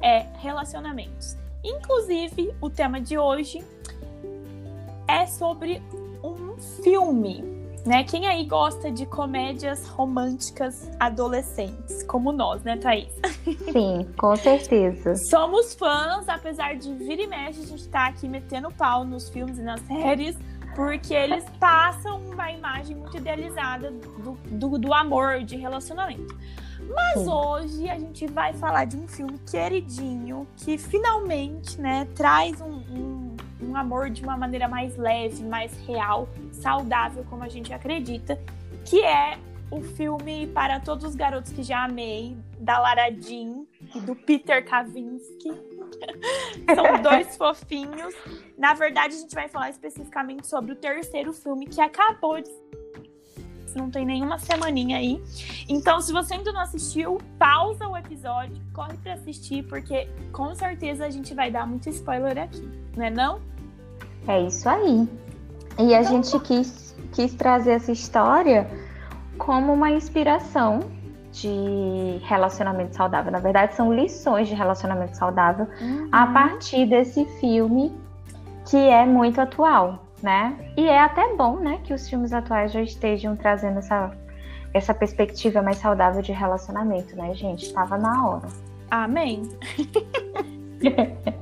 é, 0.00 0.26
relacionamentos. 0.38 1.36
Inclusive, 1.64 2.54
o 2.60 2.70
tema 2.70 3.00
de 3.00 3.18
hoje 3.18 3.64
é 5.06 5.26
sobre 5.26 5.82
um 6.22 6.56
filme. 6.82 7.57
Né? 7.88 8.04
Quem 8.04 8.26
aí 8.26 8.44
gosta 8.44 8.90
de 8.90 9.06
comédias 9.06 9.88
românticas 9.88 10.90
adolescentes, 11.00 12.02
como 12.02 12.32
nós, 12.32 12.62
né, 12.62 12.76
Thaís? 12.76 13.08
Sim, 13.72 14.06
com 14.14 14.36
certeza. 14.36 15.14
Somos 15.14 15.72
fãs, 15.72 16.28
apesar 16.28 16.76
de 16.76 16.92
vir 16.92 17.18
e 17.18 17.26
mexe, 17.26 17.62
a 17.62 17.66
gente 17.66 17.88
tá 17.88 18.08
aqui 18.08 18.28
metendo 18.28 18.70
pau 18.70 19.06
nos 19.06 19.30
filmes 19.30 19.56
e 19.56 19.62
nas 19.62 19.80
séries, 19.88 20.36
porque 20.76 21.14
eles 21.14 21.46
passam 21.58 22.20
uma 22.30 22.52
imagem 22.52 22.94
muito 22.94 23.16
idealizada 23.16 23.90
do, 23.90 24.32
do, 24.50 24.78
do 24.78 24.92
amor, 24.92 25.42
de 25.42 25.56
relacionamento. 25.56 26.36
Mas 26.94 27.20
Sim. 27.20 27.28
hoje 27.30 27.88
a 27.88 27.98
gente 27.98 28.26
vai 28.26 28.52
falar 28.52 28.84
de 28.84 28.98
um 28.98 29.08
filme 29.08 29.38
queridinho 29.50 30.46
que 30.58 30.76
finalmente, 30.76 31.80
né, 31.80 32.06
traz 32.14 32.60
um, 32.60 32.82
um, 32.90 33.27
um, 33.68 33.76
amor 33.76 34.10
de 34.10 34.22
uma 34.22 34.36
maneira 34.36 34.68
mais 34.68 34.96
leve, 34.96 35.42
mais 35.44 35.72
real, 35.86 36.28
saudável, 36.52 37.24
como 37.28 37.44
a 37.44 37.48
gente 37.48 37.72
acredita, 37.72 38.40
que 38.84 39.04
é 39.04 39.38
o 39.70 39.82
filme 39.82 40.46
Para 40.48 40.80
Todos 40.80 41.04
os 41.04 41.14
Garotos 41.14 41.52
que 41.52 41.62
Já 41.62 41.84
Amei, 41.84 42.36
da 42.58 42.78
Lara 42.78 43.10
Jean 43.10 43.66
e 43.94 44.00
do 44.00 44.16
Peter 44.16 44.64
Kavinsky. 44.64 45.50
São 46.74 47.02
dois 47.02 47.36
fofinhos. 47.36 48.14
Na 48.56 48.74
verdade, 48.74 49.14
a 49.14 49.18
gente 49.18 49.34
vai 49.34 49.48
falar 49.48 49.70
especificamente 49.70 50.46
sobre 50.46 50.72
o 50.72 50.76
terceiro 50.76 51.32
filme 51.32 51.66
que 51.66 51.80
acabou 51.80 52.40
de 52.40 52.50
não 53.78 53.90
tem 53.90 54.04
nenhuma 54.04 54.38
semaninha 54.38 54.98
aí. 54.98 55.22
Então, 55.68 56.00
se 56.00 56.12
você 56.12 56.34
ainda 56.34 56.52
não 56.52 56.60
assistiu, 56.60 57.18
pausa 57.38 57.86
o 57.86 57.96
episódio, 57.96 58.60
corre 58.72 58.96
para 58.98 59.14
assistir, 59.14 59.62
porque 59.64 60.08
com 60.32 60.54
certeza 60.54 61.06
a 61.06 61.10
gente 61.10 61.34
vai 61.34 61.50
dar 61.50 61.66
muito 61.66 61.88
spoiler 61.88 62.36
aqui, 62.38 62.68
não 62.96 63.04
é 63.04 63.10
não? 63.10 63.40
É 64.28 64.40
isso 64.42 64.68
aí. 64.68 65.08
E 65.78 65.94
a 65.94 66.00
então, 66.00 66.22
gente 66.22 66.38
quis, 66.40 66.94
quis 67.12 67.34
trazer 67.34 67.72
essa 67.72 67.90
história 67.90 68.68
como 69.38 69.72
uma 69.72 69.90
inspiração 69.90 70.80
de 71.32 72.20
relacionamento 72.24 72.94
saudável. 72.94 73.32
Na 73.32 73.38
verdade, 73.38 73.74
são 73.74 73.92
lições 73.92 74.48
de 74.48 74.54
relacionamento 74.54 75.16
saudável 75.16 75.66
uhum. 75.80 76.08
a 76.12 76.26
partir 76.26 76.86
desse 76.86 77.24
filme 77.40 77.92
que 78.68 78.76
é 78.76 79.06
muito 79.06 79.40
atual, 79.40 80.04
né? 80.22 80.54
E 80.76 80.86
é 80.86 81.00
até 81.00 81.34
bom, 81.34 81.56
né, 81.56 81.80
que 81.84 81.94
os 81.94 82.08
filmes 82.08 82.32
atuais 82.32 82.72
já 82.72 82.82
estejam 82.82 83.34
trazendo 83.34 83.78
essa, 83.78 84.10
essa 84.74 84.92
perspectiva 84.92 85.62
mais 85.62 85.78
saudável 85.78 86.20
de 86.20 86.32
relacionamento, 86.32 87.16
né, 87.16 87.34
gente? 87.34 87.66
Estava 87.66 87.96
na 87.96 88.28
hora. 88.28 88.48
Amém. 88.90 89.48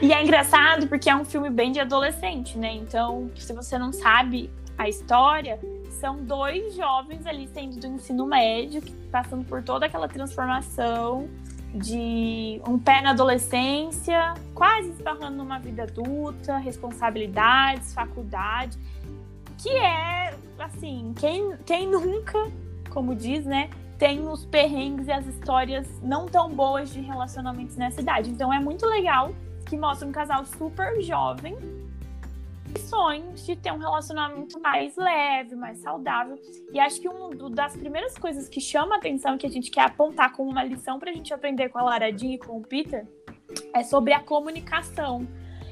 e 0.00 0.12
é 0.12 0.22
engraçado 0.22 0.86
porque 0.86 1.10
é 1.10 1.16
um 1.16 1.24
filme 1.24 1.50
bem 1.50 1.72
de 1.72 1.80
adolescente, 1.80 2.56
né? 2.56 2.72
Então, 2.74 3.30
se 3.36 3.52
você 3.52 3.78
não 3.78 3.92
sabe 3.92 4.50
a 4.76 4.88
história, 4.88 5.58
são 5.90 6.22
dois 6.22 6.74
jovens 6.74 7.26
ali 7.26 7.48
saindo 7.48 7.80
do 7.80 7.86
ensino 7.86 8.26
médio, 8.26 8.82
passando 9.10 9.44
por 9.44 9.62
toda 9.62 9.86
aquela 9.86 10.08
transformação 10.08 11.28
de 11.74 12.60
um 12.66 12.78
pé 12.78 13.02
na 13.02 13.10
adolescência, 13.10 14.34
quase 14.54 14.90
esbarrando 14.90 15.36
numa 15.36 15.58
vida 15.58 15.82
adulta, 15.82 16.56
responsabilidades, 16.56 17.92
faculdade, 17.92 18.78
que 19.58 19.70
é, 19.70 20.34
assim, 20.58 21.12
quem, 21.18 21.56
quem 21.66 21.88
nunca, 21.88 22.50
como 22.90 23.14
diz, 23.14 23.44
né, 23.44 23.68
tem 23.98 24.26
os 24.28 24.44
perrengues 24.46 25.08
e 25.08 25.12
as 25.12 25.26
histórias 25.26 25.86
não 26.00 26.26
tão 26.26 26.54
boas 26.54 26.90
de 26.90 27.00
relacionamentos 27.00 27.76
nessa 27.76 28.00
idade. 28.00 28.30
Então 28.30 28.54
é 28.54 28.60
muito 28.60 28.86
legal 28.86 29.32
que 29.68 29.76
mostra 29.76 30.08
um 30.08 30.12
casal 30.12 30.44
super 30.44 31.00
jovem 31.00 31.56
sonhos 32.76 33.46
de 33.46 33.56
ter 33.56 33.72
um 33.72 33.78
relacionamento 33.78 34.60
mais 34.60 34.96
leve, 34.96 35.54
mais 35.54 35.78
saudável. 35.78 36.38
E 36.72 36.78
acho 36.78 37.00
que 37.00 37.08
uma 37.08 37.50
das 37.50 37.76
primeiras 37.76 38.16
coisas 38.18 38.48
que 38.48 38.60
chama 38.60 38.96
a 38.96 38.98
atenção, 38.98 39.38
que 39.38 39.46
a 39.46 39.50
gente 39.50 39.70
quer 39.70 39.82
apontar 39.82 40.32
como 40.32 40.50
uma 40.50 40.62
lição 40.62 40.98
para 40.98 41.10
a 41.10 41.14
gente 41.14 41.32
aprender 41.32 41.68
com 41.70 41.78
a 41.78 41.82
Laradinha 41.82 42.34
e 42.34 42.38
com 42.38 42.58
o 42.58 42.62
Peter, 42.62 43.06
é 43.74 43.82
sobre 43.82 44.12
a 44.12 44.20
comunicação. 44.20 45.26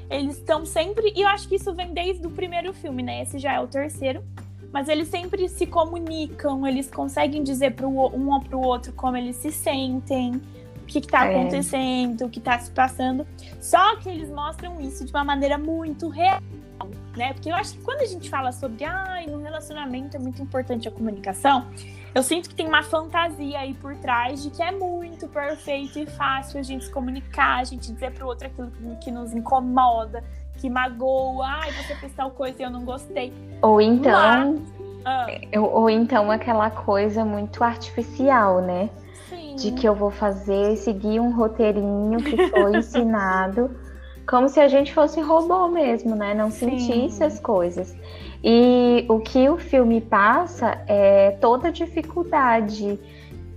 Eles 0.09 0.37
estão 0.37 0.65
sempre, 0.65 1.13
e 1.15 1.21
eu 1.21 1.27
acho 1.27 1.47
que 1.47 1.55
isso 1.55 1.73
vem 1.73 1.93
desde 1.93 2.25
o 2.25 2.31
primeiro 2.31 2.73
filme, 2.73 3.03
né? 3.03 3.21
Esse 3.21 3.37
já 3.37 3.53
é 3.53 3.59
o 3.59 3.67
terceiro. 3.67 4.23
Mas 4.71 4.89
eles 4.89 5.07
sempre 5.07 5.47
se 5.47 5.65
comunicam, 5.65 6.65
eles 6.67 6.89
conseguem 6.89 7.41
dizer 7.41 7.73
pro, 7.73 7.89
um 7.89 8.39
para 8.39 8.57
o 8.57 8.65
outro 8.65 8.91
como 8.93 9.15
eles 9.15 9.37
se 9.37 9.51
sentem, 9.51 10.41
o 10.87 10.89
que 10.89 10.99
está 10.99 11.25
é. 11.25 11.35
acontecendo, 11.35 12.25
o 12.25 12.29
que 12.29 12.39
está 12.39 12.57
se 12.57 12.71
passando. 12.71 13.27
Só 13.59 13.97
que 13.97 14.07
eles 14.07 14.29
mostram 14.29 14.79
isso 14.79 15.03
de 15.03 15.11
uma 15.11 15.23
maneira 15.23 15.57
muito 15.57 16.07
real 16.07 16.41
né? 17.17 17.33
Porque 17.33 17.49
eu 17.49 17.55
acho 17.55 17.73
que 17.73 17.81
quando 17.81 18.01
a 18.01 18.05
gente 18.05 18.29
fala 18.29 18.51
sobre, 18.51 18.85
ai, 18.85 19.25
ah, 19.27 19.31
no 19.31 19.41
relacionamento 19.41 20.15
é 20.15 20.19
muito 20.19 20.39
importante 20.41 20.87
a 20.87 20.91
comunicação, 20.91 21.65
eu 22.13 22.21
sinto 22.21 22.47
que 22.49 22.55
tem 22.55 22.67
uma 22.67 22.83
fantasia 22.83 23.59
aí 23.59 23.73
por 23.73 23.95
trás 23.95 24.43
de 24.43 24.51
que 24.51 24.61
é 24.61 24.71
muito 24.71 25.27
perfeito 25.27 25.97
e 25.97 26.05
fácil 26.05 26.59
a 26.59 26.63
gente 26.63 26.85
se 26.85 26.91
comunicar, 26.91 27.59
a 27.59 27.63
gente 27.63 27.91
dizer 27.91 28.11
pro 28.11 28.27
outro 28.27 28.45
aquilo 28.45 28.71
que 29.01 29.09
nos 29.09 29.33
incomoda, 29.33 30.23
que 30.57 30.69
magoa, 30.69 31.45
ai, 31.45 31.71
você 31.71 31.95
fez 31.95 32.13
tal 32.13 32.29
coisa 32.31 32.61
e 32.61 32.65
eu 32.65 32.69
não 32.69 32.85
gostei. 32.85 33.33
Ou 33.63 33.81
então, 33.81 34.53
Mas, 34.53 35.03
ah. 35.03 35.27
ou 35.59 35.89
então 35.89 36.29
aquela 36.29 36.69
coisa 36.69 37.25
muito 37.25 37.63
artificial, 37.63 38.61
né? 38.61 38.89
De 39.57 39.71
que 39.71 39.87
eu 39.87 39.95
vou 39.95 40.11
fazer, 40.11 40.77
seguir 40.77 41.19
um 41.19 41.35
roteirinho 41.35 42.17
que 42.19 42.49
foi 42.49 42.77
ensinado 42.77 43.69
como 44.27 44.49
se 44.49 44.59
a 44.59 44.67
gente 44.67 44.93
fosse 44.93 45.21
robô 45.21 45.69
mesmo, 45.69 46.15
né? 46.15 46.33
Não 46.33 46.51
Sim. 46.51 46.69
sentisse 46.69 47.23
as 47.23 47.39
coisas. 47.39 47.95
E 48.43 49.05
o 49.09 49.19
que 49.19 49.49
o 49.49 49.57
filme 49.57 50.01
passa 50.01 50.83
é 50.85 51.31
toda 51.39 51.69
a 51.69 51.71
dificuldade 51.71 52.99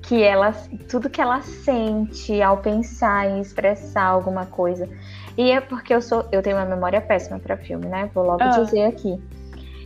que 0.03 0.23
ela, 0.23 0.53
tudo 0.89 1.11
que 1.11 1.21
ela 1.21 1.43
sente 1.43 2.41
ao 2.41 2.59
pensar 2.59 3.29
em 3.29 3.41
expressar 3.41 4.05
alguma 4.05 4.47
coisa. 4.47 4.89
E 5.37 5.51
é 5.51 5.61
porque 5.61 5.93
eu 5.93 6.01
sou, 6.01 6.25
eu 6.33 6.41
tenho 6.41 6.57
uma 6.57 6.65
memória 6.65 7.01
péssima 7.01 7.39
para 7.39 7.57
filme, 7.57 7.87
né? 7.87 8.09
Vou 8.15 8.25
logo 8.25 8.43
ah. 8.43 8.49
dizer 8.49 8.85
aqui. 8.85 9.21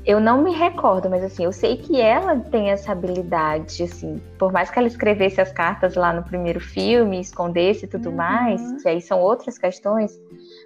Eu 0.06 0.20
não 0.20 0.42
me 0.42 0.52
recordo, 0.52 1.08
mas 1.08 1.24
assim, 1.24 1.44
eu 1.44 1.52
sei 1.52 1.78
que 1.78 1.98
ela 1.98 2.36
tem 2.38 2.70
essa 2.70 2.92
habilidade, 2.92 3.84
assim, 3.84 4.20
por 4.38 4.52
mais 4.52 4.70
que 4.70 4.78
ela 4.78 4.86
escrevesse 4.86 5.40
as 5.40 5.50
cartas 5.50 5.94
lá 5.94 6.12
no 6.12 6.22
primeiro 6.22 6.60
filme, 6.60 7.18
escondesse 7.18 7.86
e 7.86 7.88
tudo 7.88 8.10
uhum. 8.10 8.16
mais, 8.16 8.82
que 8.82 8.88
aí 8.88 9.00
são 9.00 9.18
outras 9.18 9.56
questões, 9.56 10.20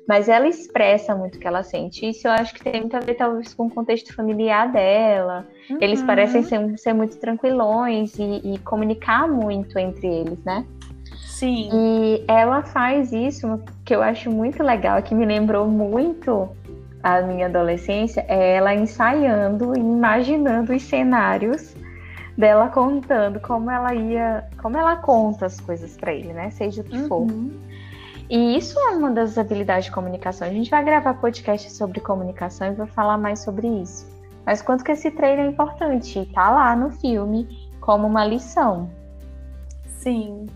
mas 0.08 0.28
ela 0.28 0.48
expressa 0.48 1.14
muito 1.14 1.36
o 1.36 1.38
que 1.38 1.46
ela 1.46 1.62
sente. 1.62 2.08
Isso 2.08 2.26
eu 2.26 2.32
acho 2.32 2.52
que 2.52 2.64
tem 2.64 2.80
muito 2.80 2.96
a 2.96 3.00
ver, 3.00 3.14
talvez, 3.14 3.54
com 3.54 3.66
o 3.66 3.70
contexto 3.70 4.12
familiar 4.12 4.72
dela. 4.72 5.46
Uhum. 5.70 5.78
Eles 5.80 6.02
parecem 6.02 6.42
ser, 6.42 6.76
ser 6.76 6.92
muito 6.92 7.16
tranquilões 7.18 8.18
e, 8.18 8.40
e, 8.54 8.58
comunicar 8.58 9.28
muito 9.28 9.78
entre 9.78 10.08
eles, 10.08 10.42
né? 10.42 10.66
Sim. 11.26 11.68
E 11.72 12.24
ela 12.26 12.64
faz 12.64 13.12
isso, 13.12 13.62
que 13.84 13.94
eu 13.94 14.02
acho 14.02 14.30
muito 14.30 14.64
legal, 14.64 15.00
que 15.00 15.14
me 15.14 15.24
lembrou 15.24 15.68
muito 15.68 16.48
a 17.16 17.22
minha 17.22 17.46
adolescência, 17.46 18.24
é 18.28 18.56
ela 18.56 18.74
ensaiando 18.74 19.76
e 19.76 19.80
imaginando 19.80 20.74
os 20.74 20.82
cenários 20.82 21.74
dela 22.36 22.68
contando 22.68 23.40
como 23.40 23.70
ela 23.70 23.94
ia, 23.94 24.44
como 24.62 24.76
ela 24.76 24.96
conta 24.96 25.46
as 25.46 25.58
coisas 25.60 25.96
para 25.96 26.12
ele, 26.12 26.32
né? 26.32 26.50
Seja 26.50 26.82
o 26.82 26.84
que 26.84 26.96
uhum. 26.96 27.08
for. 27.08 27.26
E 28.30 28.56
isso 28.56 28.78
é 28.78 28.90
uma 28.90 29.10
das 29.10 29.38
habilidades 29.38 29.86
de 29.86 29.90
comunicação. 29.90 30.46
A 30.46 30.50
gente 30.50 30.70
vai 30.70 30.84
gravar 30.84 31.14
podcast 31.14 31.72
sobre 31.72 31.98
comunicação 31.98 32.68
e 32.68 32.74
vou 32.74 32.86
falar 32.86 33.16
mais 33.16 33.40
sobre 33.40 33.66
isso. 33.66 34.06
Mas 34.44 34.62
quanto 34.62 34.84
que 34.84 34.92
esse 34.92 35.10
treino 35.10 35.42
é 35.42 35.46
importante, 35.46 36.30
tá 36.34 36.50
lá 36.50 36.76
no 36.76 36.90
filme 36.90 37.68
como 37.80 38.06
uma 38.06 38.24
lição. 38.24 38.90
Sim, 39.86 40.46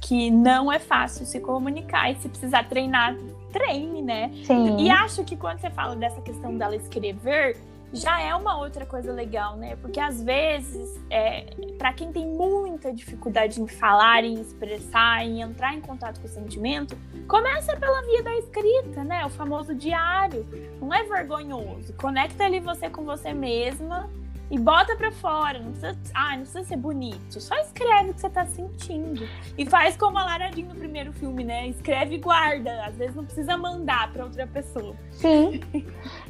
que 0.00 0.30
não 0.30 0.72
é 0.72 0.78
fácil 0.78 1.26
se 1.26 1.40
comunicar 1.40 2.10
e 2.10 2.16
se 2.16 2.28
precisar 2.28 2.68
treinar, 2.68 3.14
treine, 3.56 4.02
né? 4.02 4.30
Sim. 4.44 4.76
E 4.78 4.90
acho 4.90 5.24
que 5.24 5.36
quando 5.36 5.58
você 5.60 5.70
fala 5.70 5.96
dessa 5.96 6.20
questão 6.20 6.56
dela 6.56 6.76
escrever, 6.76 7.56
já 7.92 8.20
é 8.20 8.34
uma 8.34 8.58
outra 8.58 8.84
coisa 8.84 9.12
legal, 9.12 9.56
né? 9.56 9.76
Porque 9.76 9.98
às 9.98 10.22
vezes, 10.22 11.00
é, 11.08 11.46
para 11.78 11.92
quem 11.94 12.12
tem 12.12 12.26
muita 12.26 12.92
dificuldade 12.92 13.60
em 13.60 13.66
falar, 13.66 14.24
em 14.24 14.34
expressar, 14.34 15.24
em 15.24 15.40
entrar 15.40 15.74
em 15.74 15.80
contato 15.80 16.20
com 16.20 16.26
o 16.26 16.30
sentimento, 16.30 16.96
começa 17.26 17.74
pela 17.76 18.02
via 18.02 18.22
da 18.22 18.36
escrita, 18.36 19.02
né? 19.02 19.24
O 19.24 19.30
famoso 19.30 19.74
diário. 19.74 20.46
Não 20.80 20.92
é 20.92 21.02
vergonhoso. 21.04 21.94
Conecta 21.94 22.44
ali 22.44 22.60
você 22.60 22.90
com 22.90 23.04
você 23.04 23.32
mesma 23.32 24.10
e 24.50 24.58
bota 24.58 24.96
pra 24.96 25.10
fora. 25.10 25.58
Não 25.58 25.72
precisa, 25.72 25.96
ah, 26.14 26.30
não 26.32 26.38
precisa 26.38 26.64
ser 26.64 26.76
bonito. 26.76 27.40
Só 27.40 27.54
escreve 27.56 28.10
o 28.10 28.14
que 28.14 28.20
você 28.20 28.30
tá 28.30 28.46
sentindo. 28.46 29.26
E 29.56 29.66
faz 29.66 29.96
como 29.96 30.18
a 30.18 30.24
Lara 30.24 30.50
Jean 30.52 30.66
no 30.66 30.74
primeiro 30.74 31.12
filme, 31.12 31.44
né? 31.44 31.68
Escreve 31.68 32.16
e 32.16 32.18
guarda. 32.18 32.84
Às 32.84 32.96
vezes 32.96 33.16
não 33.16 33.24
precisa 33.24 33.56
mandar 33.56 34.12
pra 34.12 34.24
outra 34.24 34.46
pessoa. 34.46 34.94
Sim. 35.10 35.60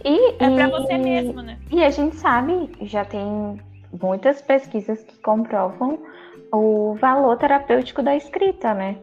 E, 0.04 0.30
é 0.42 0.46
e, 0.46 0.54
pra 0.54 0.68
você 0.68 0.96
mesmo, 0.96 1.42
né? 1.42 1.58
E 1.70 1.82
a 1.82 1.90
gente 1.90 2.16
sabe, 2.16 2.70
já 2.82 3.04
tem 3.04 3.60
muitas 4.00 4.40
pesquisas 4.40 5.02
que 5.02 5.18
comprovam 5.18 5.98
o 6.52 6.94
valor 7.00 7.36
terapêutico 7.36 8.02
da 8.02 8.14
escrita, 8.16 8.72
né? 8.72 8.96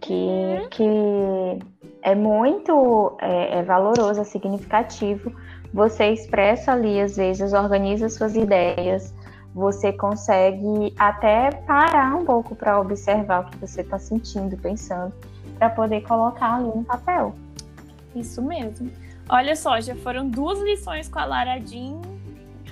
Que, 0.00 0.12
uhum. 0.12 0.68
que 0.68 0.84
é 2.02 2.14
muito 2.14 3.16
é, 3.20 3.58
é 3.58 3.62
valoroso, 3.62 4.20
é 4.20 4.24
significativo 4.24 5.34
você 5.74 6.12
expressa 6.12 6.72
ali, 6.72 7.00
às 7.00 7.16
vezes, 7.16 7.52
organiza 7.52 8.08
suas 8.08 8.36
ideias, 8.36 9.12
você 9.52 9.92
consegue 9.92 10.94
até 10.96 11.50
parar 11.50 12.14
um 12.14 12.24
pouco 12.24 12.54
para 12.54 12.80
observar 12.80 13.40
o 13.40 13.50
que 13.50 13.58
você 13.58 13.80
está 13.80 13.98
sentindo, 13.98 14.56
pensando, 14.56 15.12
para 15.58 15.68
poder 15.68 16.02
colocar 16.02 16.54
ali 16.54 16.66
no 16.66 16.84
papel. 16.84 17.34
Isso 18.14 18.40
mesmo. 18.40 18.88
Olha 19.28 19.56
só, 19.56 19.80
já 19.80 19.96
foram 19.96 20.28
duas 20.28 20.60
lições 20.60 21.08
com 21.08 21.18
a 21.18 21.24
Lara 21.24 21.56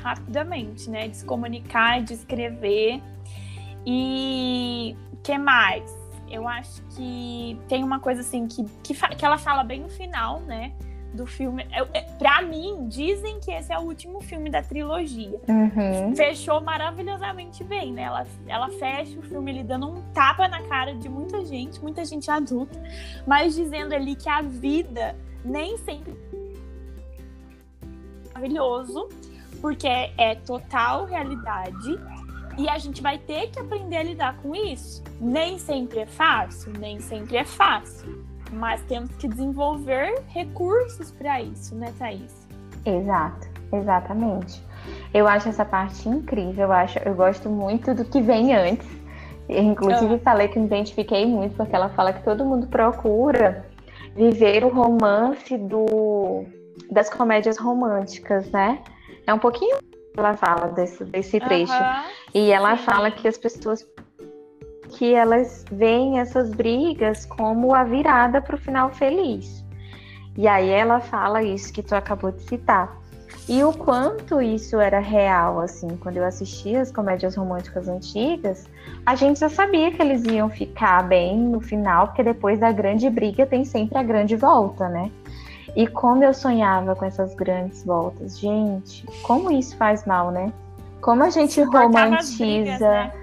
rapidamente, 0.01 0.89
né? 0.89 1.09
De 1.09 1.17
se 1.17 1.25
comunicar, 1.25 2.03
de 2.03 2.15
escrever. 2.15 3.03
E 3.85 4.97
que 5.25 5.37
mais? 5.37 5.83
Eu 6.31 6.47
acho 6.47 6.81
que 6.95 7.59
tem 7.69 7.83
uma 7.83 7.99
coisa 7.99 8.21
assim 8.21 8.47
que, 8.47 8.65
que, 8.85 8.95
que 8.95 9.25
ela 9.25 9.39
fala 9.39 9.65
bem 9.65 9.81
no 9.81 9.89
final, 9.89 10.39
né? 10.41 10.73
Do 11.13 11.27
filme. 11.27 11.67
Eu, 11.77 11.87
é, 11.93 12.03
pra 12.19 12.43
mim, 12.43 12.87
dizem 12.89 13.39
que 13.41 13.51
esse 13.51 13.73
é 13.73 13.79
o 13.79 13.83
último 13.83 14.21
filme 14.21 14.51
da 14.51 14.63
trilogia. 14.63 15.41
Uhum. 15.49 16.15
Fechou 16.17 16.61
maravilhosamente 16.61 17.63
bem, 17.63 17.93
né? 17.93 18.03
Ela, 18.03 18.27
ela 18.47 18.69
fecha 18.71 19.19
o 19.19 19.23
filme 19.23 19.51
ele 19.51 19.65
dando 19.65 19.89
um 19.89 20.03
tapa 20.13 20.49
na 20.49 20.63
cara 20.63 20.95
de 20.95 21.09
muita 21.09 21.45
gente, 21.45 21.81
muita 21.81 22.05
gente 22.05 22.31
adulta, 22.31 22.81
mas 23.27 23.55
dizendo 23.55 23.95
ali 23.95 24.15
que 24.15 24.29
a 24.29 24.43
vida 24.43 25.17
nem 25.45 25.77
sempre 25.79 26.13
é 26.13 26.33
maravilhoso, 28.35 29.09
porque 29.61 29.87
é, 29.87 30.13
é 30.17 30.35
total 30.35 31.05
realidade 31.05 31.99
e 32.59 32.69
a 32.69 32.79
gente 32.79 33.01
vai 33.01 33.19
ter 33.19 33.51
que 33.51 33.59
aprender 33.59 33.97
a 33.97 34.03
lidar 34.03 34.37
com 34.39 34.55
isso. 34.55 35.03
Nem 35.21 35.59
sempre 35.59 36.01
é 36.01 36.07
fácil, 36.07 36.73
nem 36.79 37.01
sempre 37.01 37.37
é 37.37 37.45
fácil. 37.45 38.25
Mas 38.53 38.83
temos 38.83 39.11
que 39.17 39.27
desenvolver 39.27 40.23
recursos 40.29 41.11
para 41.11 41.41
isso, 41.41 41.75
né, 41.75 41.93
Thaís? 41.99 42.47
Exato, 42.85 43.49
exatamente. 43.73 44.63
Eu 45.15 45.27
acho 45.27 45.49
essa 45.49 45.65
parte 45.65 46.09
incrível. 46.09 46.67
Eu, 46.67 46.73
acho, 46.73 46.99
eu 46.99 47.15
gosto 47.15 47.49
muito 47.49 47.95
do 47.95 48.05
que 48.05 48.21
vem 48.21 48.55
antes. 48.55 48.89
Inclusive, 49.49 50.15
ah. 50.15 50.19
falei 50.19 50.49
que 50.49 50.59
me 50.59 50.67
identifiquei 50.67 51.27
muito, 51.27 51.57
porque 51.57 51.75
ela 51.75 51.89
fala 51.91 52.13
que 52.13 52.23
todo 52.23 52.45
mundo 52.45 52.67
procura 52.67 53.67
viver 54.15 54.65
o 54.65 54.69
romance 54.69 55.57
do, 55.57 56.45
das 56.91 57.09
comédias 57.09 57.59
românticas, 57.59 58.51
né? 58.51 58.83
É 59.27 59.33
um 59.33 59.39
pouquinho 59.39 59.79
ela 60.17 60.37
fala 60.37 60.69
desse, 60.69 61.05
desse 61.05 61.41
trecho. 61.41 61.73
e 62.35 62.51
ela 62.51 62.77
fala 62.77 63.11
que 63.11 63.27
as 63.27 63.39
pessoas 63.39 63.87
que 65.03 65.17
elas 65.17 65.65
veem 65.69 66.21
essas 66.21 66.51
brigas 66.51 67.27
como 67.27 67.75
a 67.75 67.83
virada 67.83 68.41
para 68.41 68.55
o 68.55 68.59
final 68.59 68.89
feliz. 68.91 69.65
E 70.39 70.47
aí 70.47 70.69
ela 70.69 71.01
fala 71.01 71.43
isso 71.43 71.73
que 71.73 71.83
tu 71.83 71.93
acabou 71.93 72.31
de 72.31 72.41
citar. 72.43 72.97
E 73.49 73.65
o 73.65 73.73
quanto 73.73 74.41
isso 74.41 74.79
era 74.79 75.01
real, 75.01 75.59
assim, 75.59 75.89
quando 75.97 76.19
eu 76.19 76.25
assistia 76.25 76.81
as 76.81 76.93
comédias 76.93 77.35
românticas 77.35 77.89
antigas, 77.89 78.65
a 79.05 79.17
gente 79.17 79.41
já 79.41 79.49
sabia 79.49 79.91
que 79.91 80.01
eles 80.01 80.23
iam 80.23 80.49
ficar 80.49 81.03
bem 81.03 81.37
no 81.37 81.61
final, 81.61 82.07
porque 82.07 82.23
depois 82.23 82.61
da 82.61 82.71
grande 82.71 83.11
briga 83.11 83.45
tem 83.45 83.65
sempre 83.65 83.99
a 83.99 84.05
grande 84.05 84.37
volta, 84.37 84.89
né? 84.89 85.11
E 85.75 85.85
como 85.89 86.23
eu 86.23 86.33
sonhava 86.33 86.95
com 86.95 87.05
essas 87.05 87.35
grandes 87.35 87.85
voltas, 87.85 88.39
gente, 88.39 89.05
como 89.25 89.51
isso 89.51 89.77
faz 89.77 90.07
mal, 90.07 90.31
né? 90.31 90.53
Como 91.01 91.25
a 91.25 91.31
gente 91.31 91.61
romantiza 91.61 92.37
brigas, 92.37 92.81
né? 92.81 93.22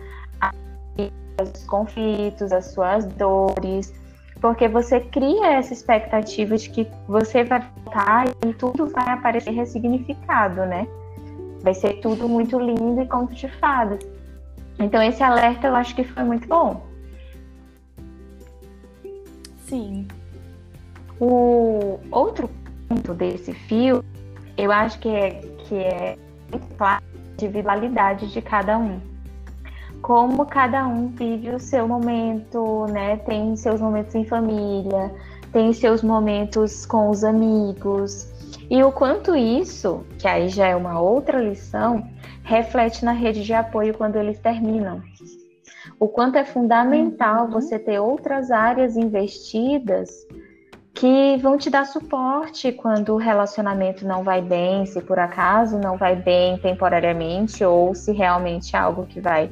Os 1.42 1.64
conflitos, 1.66 2.52
as 2.52 2.66
suas 2.66 3.06
dores, 3.06 3.94
porque 4.42 4.68
você 4.68 5.00
cria 5.00 5.54
essa 5.54 5.74
expectativa 5.74 6.58
de 6.58 6.70
que 6.70 6.88
você 7.08 7.44
vai 7.44 7.68
voltar 7.76 8.28
e 8.46 8.54
tudo 8.54 8.88
vai 8.88 9.10
aparecer 9.10 9.52
ressignificado, 9.52 10.66
né? 10.66 10.88
Vai 11.62 11.74
ser 11.74 12.00
tudo 12.00 12.28
muito 12.30 12.58
lindo 12.58 13.02
e 13.02 13.08
conto 13.08 13.34
de 13.34 13.50
fadas. 13.60 14.00
Então 14.80 15.04
esse 15.04 15.22
alerta 15.22 15.68
eu 15.68 15.76
acho 15.76 15.94
que 15.94 16.04
foi 16.06 16.24
muito 16.24 16.48
bom. 16.48 16.82
Sim. 19.66 20.08
O 21.20 22.00
outro 22.10 22.50
ponto 22.88 23.14
desse 23.14 23.54
fio, 23.54 24.04
eu 24.58 24.72
acho 24.72 24.98
que 25.00 25.10
é, 25.10 25.32
que 25.66 25.76
é 25.76 26.18
muito 26.50 26.66
claro 26.76 27.04
a 27.04 27.34
individualidade 27.34 28.32
de 28.32 28.42
cada 28.42 28.78
um 28.78 29.02
como 30.02 30.46
cada 30.46 30.88
um 30.88 31.08
vive 31.10 31.52
o 31.52 31.60
seu 31.60 31.88
momento, 31.88 32.86
né? 32.88 33.18
Tem 33.18 33.56
seus 33.56 33.82
momentos 33.82 34.16
em 34.16 34.26
família, 34.26 35.14
tem 35.52 35.74
seus 35.74 36.02
momentos 36.02 36.86
com 36.86 37.10
os 37.10 37.24
amigos. 37.24 38.28
E 38.70 38.84
o 38.84 38.92
quanto 38.92 39.36
isso, 39.36 40.06
que 40.18 40.28
aí 40.28 40.50
já 40.50 40.68
é 40.68 40.76
uma 40.76 41.00
outra 41.00 41.42
lição, 41.42 42.08
reflete 42.44 43.04
na 43.04 43.12
rede 43.12 43.44
de 43.44 43.54
apoio 43.54 43.94
quando 43.94 44.16
eles 44.16 44.40
terminam. 44.40 45.02
O 46.00 46.08
quanto 46.08 46.38
é 46.38 46.46
fundamental 46.46 47.46
uhum. 47.46 47.52
você 47.52 47.78
ter 47.78 48.00
outras 48.00 48.52
áreas 48.52 48.96
investidas 48.96 50.10
que 50.94 51.38
vão 51.38 51.58
te 51.58 51.70
dar 51.70 51.86
suporte 51.86 52.72
quando 52.72 53.14
o 53.14 53.18
relacionamento 53.18 54.06
não 54.06 54.24
vai 54.24 54.42
bem, 54.42 54.86
se 54.86 55.02
por 55.02 55.18
acaso 55.18 55.78
não 55.78 55.98
vai 55.98 56.16
bem 56.16 56.58
temporariamente, 56.58 57.64
ou 57.64 57.96
se 57.96 58.12
realmente 58.12 58.76
é 58.76 58.80
algo 58.80 59.06
que 59.06 59.22
vai 59.22 59.50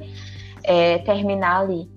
é, 0.68 1.00
terminar 1.00 1.62
ali. 1.62 1.90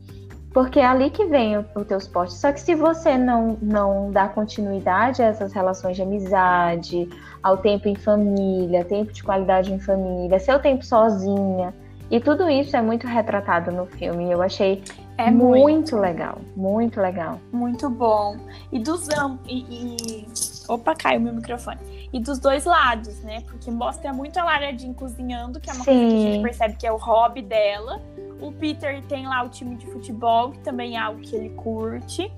Porque 0.53 0.81
é 0.81 0.87
ali 0.87 1.11
que 1.11 1.27
vem 1.27 1.59
o, 1.59 1.65
o 1.77 1.85
teu 1.85 2.01
suporte. 2.01 2.33
Só 2.35 2.51
que 2.51 2.61
se 2.61 2.75
você 2.75 3.19
não, 3.19 3.59
não 3.61 4.11
dá 4.11 4.29
continuidade 4.29 5.23
a 5.23 5.27
essas 5.27 5.53
relações 5.53 5.97
de 5.97 6.03
amizade, 6.03 7.09
ao 7.43 7.59
tempo 7.59 7.89
em 7.89 7.95
família, 7.95 8.85
tempo 8.85 9.13
de 9.13 9.23
qualidade 9.23 9.73
em 9.73 9.79
família, 9.79 10.41
seu 10.41 10.59
tempo 10.59 10.85
sozinha, 10.85 11.75
e 12.11 12.19
tudo 12.19 12.49
isso 12.51 12.77
é 12.77 12.83
muito 12.83 13.07
retratado 13.07 13.71
no 13.71 13.87
filme. 13.87 14.31
Eu 14.31 14.43
achei 14.43 14.83
é 15.17 15.31
muito, 15.31 15.61
muito 15.61 15.97
legal, 15.97 16.39
muito 16.57 17.01
legal. 17.01 17.39
Muito 17.53 17.89
bom. 17.89 18.37
E 18.73 18.79
dos 18.81 19.07
e, 19.47 19.59
e... 19.71 20.50
Opa, 20.71 20.95
caiu 20.95 21.21
meu 21.21 21.35
microfone 21.35 21.81
e 22.13 22.21
dos 22.21 22.39
dois 22.39 22.65
lados, 22.65 23.21
né? 23.23 23.41
Porque 23.43 23.71
mostra 23.71 24.13
muito 24.13 24.39
a 24.39 24.45
Lara 24.45 24.77
Jean 24.77 24.93
cozinhando, 24.93 25.61
que 25.61 25.69
é 25.71 25.73
uma 25.73 25.85
Sim. 25.85 25.93
coisa 25.93 26.09
que 26.09 26.17
a 26.17 26.33
gente 26.33 26.43
percebe 26.43 26.77
que 26.77 26.87
é 26.87 26.93
o 26.93 26.97
hobby 26.97 27.43
dela. 27.43 28.01
O 28.41 28.53
Peter 28.53 29.03
tem 29.05 29.27
lá 29.27 29.43
o 29.43 29.49
time 29.49 29.77
de 29.77 29.87
futebol, 29.87 30.53
que 30.53 30.61
também 30.61 30.97
é 30.97 31.01
algo 31.01 31.21
que 31.21 31.37
ele 31.37 31.51
curte. 31.51 32.33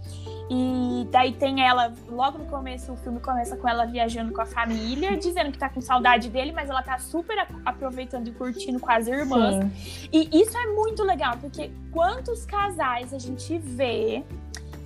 E 0.50 1.06
daí 1.10 1.32
tem 1.32 1.62
ela, 1.66 1.92
logo 2.10 2.38
no 2.38 2.44
começo, 2.46 2.92
o 2.92 2.96
filme 2.96 3.20
começa 3.20 3.56
com 3.56 3.68
ela 3.68 3.86
viajando 3.86 4.32
com 4.32 4.40
a 4.40 4.46
família, 4.46 5.16
dizendo 5.20 5.52
que 5.52 5.58
tá 5.58 5.68
com 5.68 5.80
saudade 5.80 6.28
dele, 6.28 6.52
mas 6.52 6.68
ela 6.68 6.82
tá 6.82 6.98
super 6.98 7.36
aproveitando 7.64 8.28
e 8.28 8.32
curtindo 8.32 8.80
com 8.80 8.90
as 8.90 9.06
irmãs. 9.06 9.64
Sim. 9.64 10.08
E 10.12 10.40
isso 10.42 10.56
é 10.58 10.66
muito 10.74 11.02
legal, 11.04 11.36
porque 11.40 11.70
quantos 11.90 12.44
casais 12.44 13.14
a 13.14 13.18
gente 13.18 13.56
vê 13.58 14.24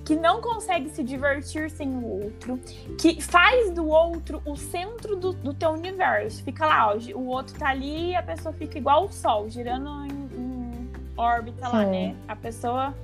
que 0.07 0.15
não 0.15 0.39
consegue 0.39 0.89
se 0.89 1.03
divertir 1.03 1.69
sem 1.69 1.89
o 1.89 2.23
outro, 2.23 2.57
que 2.97 3.21
faz 3.21 3.71
do 3.71 3.85
outro 3.89 4.41
o 4.45 4.55
centro 4.55 5.17
do, 5.17 5.33
do 5.33 5.53
teu 5.53 5.71
universo. 5.71 6.41
Fica 6.45 6.65
lá, 6.65 6.93
ó, 6.93 6.97
o 7.13 7.27
outro 7.27 7.59
tá 7.59 7.67
ali 7.67 8.11
e 8.11 8.15
a 8.15 8.23
pessoa 8.23 8.53
fica 8.53 8.77
igual 8.77 9.03
o 9.03 9.11
sol, 9.11 9.49
girando 9.49 9.89
em, 10.05 10.39
em 10.39 10.89
órbita 11.17 11.65
Sim. 11.65 11.73
lá, 11.73 11.85
né? 11.85 12.15
A 12.25 12.37
pessoa. 12.37 12.95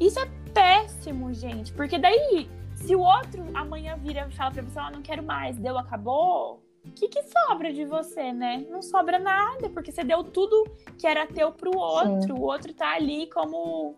Isso 0.00 0.18
é 0.18 0.26
péssimo, 0.54 1.30
gente, 1.34 1.74
porque 1.74 1.98
daí, 1.98 2.48
se 2.74 2.96
o 2.96 3.00
outro 3.00 3.44
amanhã 3.52 3.98
vira 3.98 4.26
e 4.26 4.34
fala 4.34 4.50
pra 4.50 4.62
você, 4.62 4.78
ó, 4.78 4.86
oh, 4.88 4.90
não 4.92 5.02
quero 5.02 5.22
mais, 5.22 5.58
deu, 5.58 5.76
acabou, 5.76 6.62
o 6.84 6.92
que, 6.92 7.08
que, 7.08 7.22
sobra 7.22 7.72
de 7.72 7.84
você, 7.84 8.32
né? 8.32 8.64
Não 8.70 8.80
sobra 8.80 9.18
nada, 9.18 9.68
porque 9.68 9.92
você 9.92 10.02
deu 10.02 10.24
tudo 10.24 10.64
que 10.98 11.06
era 11.06 11.26
teu 11.26 11.52
pro 11.52 11.76
outro. 11.76 12.22
Sim. 12.22 12.32
O 12.32 12.40
outro 12.40 12.72
tá 12.72 12.94
ali 12.94 13.28
como 13.28 13.94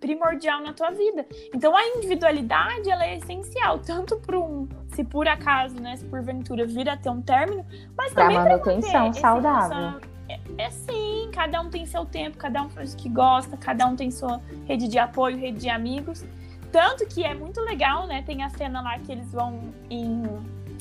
primordial 0.00 0.60
na 0.60 0.72
tua 0.72 0.90
vida. 0.90 1.24
Então 1.54 1.74
a 1.74 1.82
individualidade 1.96 2.90
ela 2.90 3.06
é 3.06 3.16
essencial, 3.16 3.78
tanto 3.78 4.16
para 4.16 4.38
um, 4.38 4.68
se 4.88 5.02
por 5.02 5.26
acaso, 5.26 5.80
né, 5.80 5.96
se 5.96 6.04
porventura 6.04 6.66
vir 6.66 6.88
a 6.88 6.96
ter 6.96 7.08
um 7.08 7.22
término, 7.22 7.64
mas 7.96 8.12
pra 8.12 8.24
também 8.24 8.36
para 8.36 8.50
manutenção 8.50 9.12
saudável. 9.14 10.00
É, 10.28 10.38
é 10.58 10.70
sim, 10.70 11.30
cada 11.32 11.60
um 11.60 11.70
tem 11.70 11.86
seu 11.86 12.04
tempo, 12.04 12.36
cada 12.36 12.62
um 12.62 12.68
faz 12.68 12.92
o 12.92 12.96
que 12.96 13.08
gosta, 13.08 13.56
cada 13.56 13.86
um 13.86 13.96
tem 13.96 14.10
sua 14.10 14.40
rede 14.66 14.88
de 14.88 14.98
apoio, 14.98 15.38
rede 15.38 15.60
de 15.60 15.68
amigos. 15.70 16.24
Tanto 16.70 17.06
que 17.06 17.22
é 17.22 17.32
muito 17.32 17.60
legal, 17.60 18.06
né? 18.06 18.22
Tem 18.26 18.42
a 18.42 18.50
cena 18.50 18.82
lá 18.82 18.98
que 18.98 19.12
eles 19.12 19.30
vão 19.32 19.72
em 19.88 20.22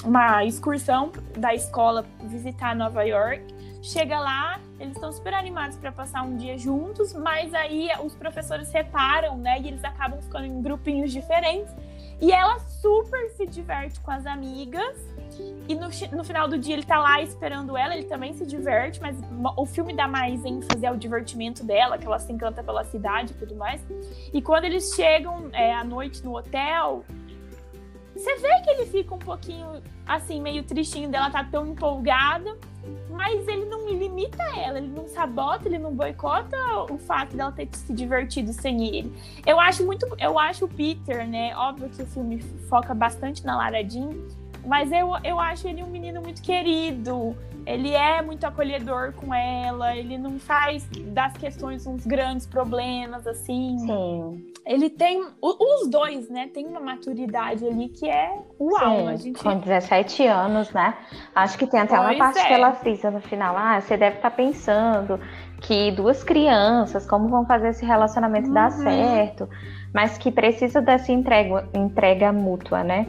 uma 0.03 0.43
excursão 0.43 1.11
da 1.37 1.53
escola 1.53 2.05
visitar 2.23 2.75
Nova 2.75 3.03
York. 3.03 3.43
Chega 3.81 4.19
lá, 4.19 4.59
eles 4.79 4.95
estão 4.95 5.11
super 5.11 5.33
animados 5.33 5.77
para 5.77 5.91
passar 5.91 6.23
um 6.23 6.37
dia 6.37 6.57
juntos, 6.57 7.13
mas 7.13 7.53
aí 7.53 7.89
os 8.03 8.15
professores 8.15 8.67
separam, 8.67 9.37
né? 9.37 9.59
E 9.59 9.67
eles 9.67 9.83
acabam 9.83 10.21
ficando 10.21 10.45
em 10.45 10.61
grupinhos 10.61 11.11
diferentes. 11.11 11.73
E 12.21 12.31
ela 12.31 12.59
super 12.59 13.29
se 13.31 13.45
diverte 13.45 13.99
com 13.99 14.11
as 14.11 14.25
amigas. 14.25 14.97
E 15.67 15.75
no, 15.75 15.89
no 16.15 16.23
final 16.23 16.47
do 16.47 16.57
dia 16.57 16.75
ele 16.75 16.85
tá 16.85 16.99
lá 16.99 17.21
esperando 17.21 17.75
ela, 17.75 17.95
ele 17.95 18.05
também 18.05 18.33
se 18.33 18.45
diverte, 18.45 19.01
mas 19.01 19.17
o 19.57 19.65
filme 19.65 19.93
dá 19.93 20.07
mais 20.07 20.45
ênfase 20.45 20.85
ao 20.85 20.95
divertimento 20.95 21.65
dela, 21.65 21.97
que 21.97 22.05
ela 22.05 22.19
se 22.19 22.31
encanta 22.31 22.63
pela 22.63 22.83
cidade 22.85 23.33
e 23.33 23.35
tudo 23.35 23.55
mais. 23.55 23.81
E 24.31 24.41
quando 24.41 24.65
eles 24.65 24.93
chegam 24.95 25.49
é, 25.51 25.73
à 25.73 25.83
noite 25.83 26.23
no 26.23 26.37
hotel, 26.37 27.03
você 28.15 28.35
vê 28.37 28.61
que 28.61 28.69
ele 28.69 28.85
fica 28.85 29.15
um 29.15 29.19
pouquinho 29.19 29.81
assim, 30.05 30.41
meio 30.41 30.63
tristinho 30.63 31.09
dela 31.09 31.29
tá 31.31 31.43
tão 31.43 31.67
empolgada, 31.67 32.55
mas 33.09 33.47
ele 33.47 33.65
não 33.65 33.87
limita 33.89 34.43
ela, 34.57 34.77
ele 34.77 34.87
não 34.87 35.07
sabota, 35.07 35.67
ele 35.67 35.79
não 35.79 35.93
boicota 35.93 36.57
o 36.91 36.97
fato 36.97 37.35
dela 37.35 37.51
ter 37.51 37.67
se 37.71 37.93
divertido 37.93 38.51
sem 38.53 38.85
ele. 38.85 39.13
Eu 39.45 39.59
acho 39.59 39.85
muito, 39.85 40.07
eu 40.19 40.37
acho 40.37 40.65
o 40.65 40.67
Peter, 40.67 41.27
né? 41.27 41.55
Óbvio 41.55 41.89
que 41.89 42.01
o 42.01 42.05
filme 42.05 42.41
foca 42.69 42.93
bastante 42.93 43.45
na 43.45 43.57
Lara 43.57 43.87
Jean, 43.87 44.11
Mas 44.65 44.91
eu, 44.91 45.11
eu 45.23 45.39
acho 45.39 45.67
ele 45.67 45.83
um 45.83 45.89
menino 45.89 46.21
muito 46.21 46.41
querido. 46.41 47.35
Ele 47.65 47.91
é 47.93 48.21
muito 48.21 48.45
acolhedor 48.45 49.13
com 49.13 49.33
ela. 49.33 49.95
Ele 49.95 50.17
não 50.17 50.39
faz 50.39 50.87
das 51.07 51.33
questões 51.33 51.85
uns 51.87 52.05
grandes 52.05 52.45
problemas, 52.45 53.25
assim. 53.25 53.77
Sim. 53.79 54.45
Ele 54.65 54.89
tem. 54.89 55.25
Os 55.41 55.89
dois, 55.89 56.29
né? 56.29 56.49
Tem 56.53 56.65
uma 56.65 56.79
maturidade 56.79 57.65
ali 57.65 57.89
que 57.89 58.09
é 58.09 58.37
uau. 58.59 58.97
Sim, 58.97 59.07
a 59.07 59.15
gente... 59.15 59.43
Com 59.43 59.59
17 59.59 60.25
anos, 60.27 60.71
né? 60.71 60.95
Acho 61.35 61.57
que 61.57 61.67
tem 61.67 61.79
até 61.79 61.95
uma 61.99 62.07
Pois 62.07 62.17
parte 62.17 62.39
é. 62.39 62.45
que 62.47 62.53
ela 62.53 62.73
frisa 62.73 63.11
no 63.11 63.19
final. 63.21 63.55
Ah, 63.57 63.79
você 63.81 63.97
deve 63.97 64.17
estar 64.17 64.31
pensando 64.31 65.19
que 65.61 65.91
duas 65.91 66.23
crianças, 66.23 67.05
como 67.07 67.27
vão 67.27 67.45
fazer 67.45 67.69
esse 67.69 67.85
relacionamento 67.85 68.51
dar 68.51 68.71
Uhum. 68.71 68.83
certo? 68.83 69.49
Mas 69.93 70.17
que 70.17 70.31
precisa 70.31 70.81
dessa 70.81 71.11
entrega, 71.11 71.67
entrega 71.73 72.31
mútua, 72.33 72.83
né? 72.83 73.07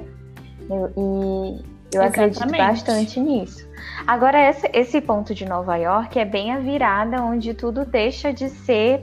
E 0.96 1.73
eu 1.94 2.02
acredito 2.02 2.42
Exatamente. 2.42 2.66
bastante 2.66 3.20
nisso. 3.20 3.68
Agora, 4.06 4.50
esse, 4.50 4.68
esse 4.72 5.00
ponto 5.00 5.34
de 5.34 5.44
Nova 5.44 5.76
York 5.76 6.18
é 6.18 6.24
bem 6.24 6.52
a 6.52 6.58
virada 6.58 7.22
onde 7.22 7.54
tudo 7.54 7.84
deixa 7.84 8.32
de 8.32 8.48
ser 8.48 9.02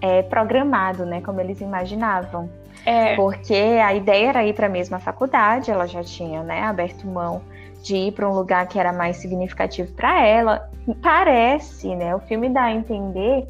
é, 0.00 0.22
programado, 0.22 1.04
né? 1.04 1.20
Como 1.20 1.40
eles 1.40 1.60
imaginavam. 1.60 2.48
É, 2.86 3.14
Porque 3.16 3.54
a 3.54 3.92
ideia 3.94 4.28
era 4.28 4.44
ir 4.44 4.54
para 4.54 4.66
a 4.66 4.70
mesma 4.70 4.98
faculdade, 4.98 5.70
ela 5.70 5.86
já 5.86 6.02
tinha 6.02 6.42
né, 6.42 6.62
aberto 6.62 7.06
mão 7.06 7.42
de 7.82 7.94
ir 7.94 8.12
para 8.12 8.28
um 8.28 8.34
lugar 8.34 8.66
que 8.66 8.78
era 8.78 8.92
mais 8.92 9.16
significativo 9.18 9.92
para 9.92 10.24
ela. 10.24 10.70
Parece, 11.02 11.94
né? 11.94 12.14
O 12.14 12.20
filme 12.20 12.48
dá 12.48 12.64
a 12.64 12.72
entender 12.72 13.46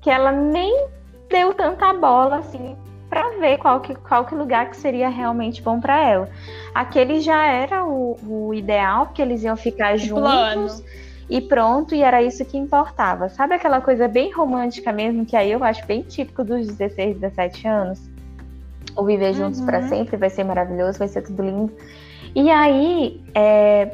que 0.00 0.10
ela 0.10 0.30
nem 0.30 0.88
deu 1.28 1.54
tanta 1.54 1.92
bola 1.94 2.38
assim 2.38 2.76
para 3.08 3.38
ver 3.38 3.58
qual 3.58 3.80
que, 3.80 3.94
qual 3.94 4.24
que 4.24 4.34
lugar 4.34 4.70
que 4.70 4.76
seria 4.76 5.08
realmente 5.08 5.62
bom 5.62 5.80
para 5.80 5.98
ela. 6.08 6.28
Aquele 6.74 7.20
já 7.20 7.46
era 7.46 7.84
o, 7.84 8.16
o 8.26 8.54
ideal, 8.54 9.06
porque 9.06 9.22
eles 9.22 9.42
iam 9.42 9.56
ficar 9.56 9.96
juntos 9.96 10.22
plano. 10.22 10.84
e 11.28 11.40
pronto, 11.40 11.94
e 11.94 12.02
era 12.02 12.22
isso 12.22 12.44
que 12.44 12.56
importava. 12.56 13.28
Sabe 13.28 13.54
aquela 13.54 13.80
coisa 13.80 14.08
bem 14.08 14.32
romântica 14.32 14.92
mesmo, 14.92 15.24
que 15.24 15.36
aí 15.36 15.52
eu 15.52 15.62
acho 15.64 15.86
bem 15.86 16.02
típico 16.02 16.44
dos 16.44 16.66
16, 16.66 17.18
17 17.18 17.68
anos? 17.68 18.00
O 18.96 19.04
viver 19.04 19.34
juntos 19.34 19.60
Uhum. 19.60 19.66
para 19.66 19.82
sempre 19.88 20.16
vai 20.16 20.30
ser 20.30 20.44
maravilhoso, 20.44 20.98
vai 20.98 21.08
ser 21.08 21.22
tudo 21.22 21.42
lindo. 21.42 21.72
E 22.34 22.50
aí, 22.50 23.20
é 23.34 23.90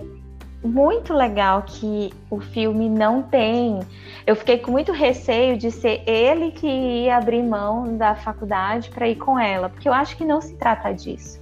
muito 0.64 1.12
legal 1.12 1.62
que 1.62 2.12
o 2.30 2.40
filme 2.40 2.88
não 2.88 3.22
tem. 3.22 3.80
Eu 4.26 4.36
fiquei 4.36 4.58
com 4.58 4.70
muito 4.70 4.92
receio 4.92 5.56
de 5.56 5.70
ser 5.70 6.02
ele 6.06 6.52
que 6.52 6.66
ia 6.66 7.16
abrir 7.16 7.42
mão 7.42 7.96
da 7.96 8.14
faculdade 8.14 8.90
para 8.90 9.08
ir 9.08 9.16
com 9.16 9.38
ela, 9.38 9.68
porque 9.68 9.88
eu 9.88 9.92
acho 9.92 10.16
que 10.16 10.24
não 10.24 10.40
se 10.40 10.54
trata 10.56 10.92
disso. 10.92 11.40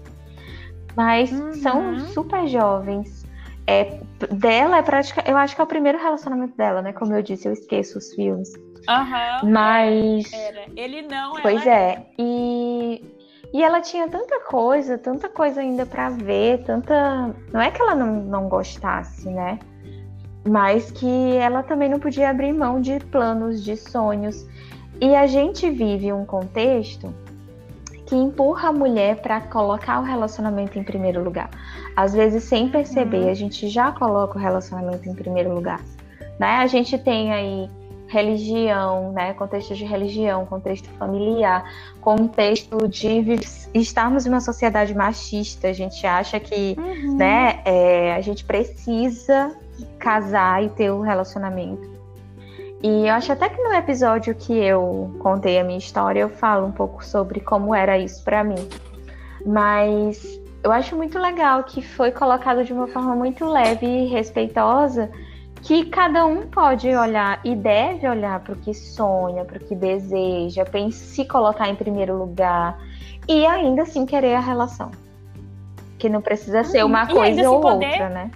Mas 0.96 1.30
Uhum. 1.30 1.52
são 1.54 1.98
super 2.00 2.46
jovens. 2.48 3.24
É, 3.66 4.00
dela 4.32 4.78
é 4.78 4.82
prática. 4.82 5.22
Eu 5.26 5.36
acho 5.36 5.54
que 5.54 5.60
é 5.60 5.64
o 5.64 5.66
primeiro 5.66 5.98
relacionamento 5.98 6.56
dela, 6.56 6.82
né? 6.82 6.92
Como 6.92 7.14
eu 7.14 7.22
disse, 7.22 7.46
eu 7.46 7.52
esqueço 7.52 7.98
os 7.98 8.12
filmes. 8.14 8.52
Aham. 8.88 9.40
Mas. 9.44 10.32
Era. 10.32 10.64
Ele 10.76 11.02
não, 11.02 11.34
Pois 11.40 11.64
ela 11.64 11.76
é. 11.76 12.06
E, 12.18 12.22
e 13.52 13.62
ela 13.62 13.80
tinha 13.80 14.08
tanta 14.08 14.40
coisa, 14.40 14.96
tanta 14.96 15.28
coisa 15.28 15.60
ainda 15.60 15.84
pra 15.84 16.08
ver, 16.08 16.62
tanta. 16.64 17.34
Não 17.52 17.60
é 17.60 17.70
que 17.70 17.82
ela 17.82 17.94
não, 17.94 18.06
não 18.22 18.48
gostasse, 18.48 19.28
né? 19.28 19.58
Mas 20.48 20.90
que 20.90 21.36
ela 21.36 21.62
também 21.62 21.88
não 21.88 21.98
podia 21.98 22.30
abrir 22.30 22.52
mão 22.52 22.80
de 22.80 22.98
planos, 23.06 23.62
de 23.62 23.76
sonhos. 23.76 24.46
E 25.00 25.14
a 25.14 25.26
gente 25.26 25.68
vive 25.70 26.12
um 26.12 26.24
contexto 26.24 27.12
que 28.06 28.14
empurra 28.16 28.68
a 28.70 28.72
mulher 28.72 29.16
para 29.20 29.40
colocar 29.40 30.00
o 30.00 30.02
relacionamento 30.02 30.78
em 30.78 30.82
primeiro 30.82 31.22
lugar. 31.22 31.50
Às 31.96 32.12
vezes, 32.12 32.44
sem 32.44 32.68
perceber, 32.68 33.24
Uhum. 33.24 33.30
a 33.30 33.34
gente 33.34 33.68
já 33.68 33.92
coloca 33.92 34.38
o 34.38 34.40
relacionamento 34.40 35.08
em 35.08 35.14
primeiro 35.14 35.54
lugar. 35.54 35.80
Né? 36.38 36.56
A 36.56 36.66
gente 36.66 36.96
tem 36.98 37.32
aí 37.32 37.70
religião, 38.10 39.12
né? 39.12 39.32
Contexto 39.34 39.74
de 39.74 39.84
religião, 39.84 40.44
contexto 40.44 40.88
familiar, 40.98 41.64
contexto 42.00 42.88
de 42.88 43.38
estarmos 43.72 44.26
em 44.26 44.28
uma 44.28 44.40
sociedade 44.40 44.94
machista. 44.94 45.68
A 45.68 45.72
gente 45.72 46.04
acha 46.06 46.40
que, 46.40 46.76
Uhum. 46.78 47.16
né? 47.16 47.60
é, 47.64 48.14
a 48.14 48.20
gente 48.20 48.44
precisa 48.44 49.56
casar 49.98 50.62
e 50.64 50.68
ter 50.70 50.90
um 50.92 51.00
relacionamento. 51.00 51.88
E 52.82 53.06
eu 53.06 53.14
acho 53.14 53.30
até 53.32 53.48
que 53.48 53.62
no 53.62 53.72
episódio 53.74 54.34
que 54.34 54.54
eu 54.54 55.14
contei 55.20 55.58
a 55.60 55.64
minha 55.64 55.78
história, 55.78 56.20
eu 56.20 56.30
falo 56.30 56.66
um 56.66 56.72
pouco 56.72 57.04
sobre 57.04 57.38
como 57.40 57.74
era 57.74 57.96
isso 57.98 58.24
pra 58.24 58.42
mim. 58.42 58.68
Mas 59.46 60.40
eu 60.64 60.72
acho 60.72 60.96
muito 60.96 61.18
legal 61.18 61.62
que 61.64 61.80
foi 61.82 62.10
colocado 62.10 62.64
de 62.64 62.72
uma 62.72 62.86
forma 62.88 63.14
muito 63.14 63.44
leve 63.46 63.86
e 63.86 64.06
respeitosa, 64.08 65.10
que 65.62 65.84
cada 65.86 66.24
um 66.26 66.46
pode 66.46 66.88
olhar 66.94 67.40
e 67.44 67.54
deve 67.54 68.08
olhar 68.08 68.40
para 68.40 68.54
o 68.54 68.56
que 68.56 68.72
sonha, 68.74 69.44
para 69.44 69.58
o 69.58 69.60
que 69.60 69.74
deseja, 69.74 70.64
se 70.90 71.24
colocar 71.24 71.68
em 71.68 71.76
primeiro 71.76 72.16
lugar 72.16 72.78
e 73.28 73.44
ainda 73.46 73.82
assim 73.82 74.06
querer 74.06 74.34
a 74.34 74.40
relação. 74.40 74.90
Que 75.98 76.08
não 76.08 76.22
precisa 76.22 76.64
ser 76.64 76.82
uma 76.84 77.04
E 77.04 77.12
coisa 77.12 77.50
ou 77.50 77.60
poder- 77.60 77.86
outra, 77.90 78.08
né? 78.08 78.30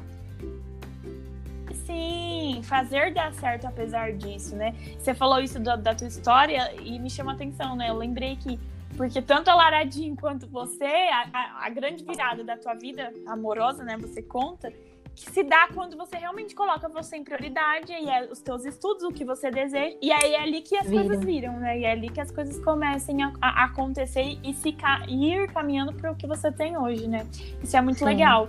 Sim, 1.86 2.60
fazer 2.62 3.12
dar 3.14 3.32
certo 3.34 3.66
apesar 3.66 4.12
disso, 4.12 4.54
né? 4.54 4.74
Você 4.98 5.14
falou 5.14 5.40
isso 5.40 5.58
da, 5.58 5.76
da 5.76 5.94
tua 5.94 6.06
história 6.06 6.72
e 6.82 6.98
me 6.98 7.08
chama 7.10 7.32
atenção, 7.32 7.74
né? 7.74 7.88
Eu 7.90 7.94
lembrei 7.96 8.36
que, 8.36 8.58
porque 8.96 9.20
tanto 9.22 9.48
a 9.48 9.54
Laradinho 9.54 10.14
quanto 10.16 10.46
você, 10.46 10.84
a, 10.84 11.26
a- 11.32 11.66
a 11.66 11.70
grande 11.70 12.04
virada 12.04 12.44
da 12.44 12.56
tua 12.56 12.74
vida 12.74 13.12
amorosa, 13.26 13.82
né? 13.82 13.96
Você 13.96 14.22
conta, 14.22 14.70
que 15.14 15.30
se 15.30 15.42
dá 15.44 15.68
quando 15.72 15.96
você 15.96 16.16
realmente 16.16 16.54
coloca 16.54 16.88
você 16.88 17.16
em 17.16 17.24
prioridade, 17.24 17.92
e 17.92 18.08
é 18.08 18.28
os 18.30 18.40
teus 18.40 18.64
estudos, 18.64 19.04
o 19.04 19.10
que 19.10 19.24
você 19.24 19.50
deseja, 19.50 19.96
e 20.02 20.12
aí 20.12 20.34
é 20.34 20.42
ali 20.42 20.60
que 20.60 20.76
as 20.76 20.88
Vira. 20.88 21.04
coisas 21.04 21.24
viram, 21.24 21.52
né? 21.54 21.78
E 21.78 21.84
é 21.84 21.92
ali 21.92 22.08
que 22.08 22.20
as 22.20 22.30
coisas 22.30 22.58
comecem 22.64 23.22
a, 23.22 23.32
a 23.40 23.64
acontecer 23.64 24.38
e 24.42 24.52
se 24.52 24.76
ir 25.08 25.48
caminhando 25.52 25.92
para 25.92 26.10
o 26.10 26.16
que 26.16 26.26
você 26.26 26.50
tem 26.50 26.76
hoje, 26.76 27.06
né? 27.06 27.26
Isso 27.62 27.76
é 27.76 27.80
muito 27.80 27.98
Sim. 27.98 28.06
legal. 28.06 28.48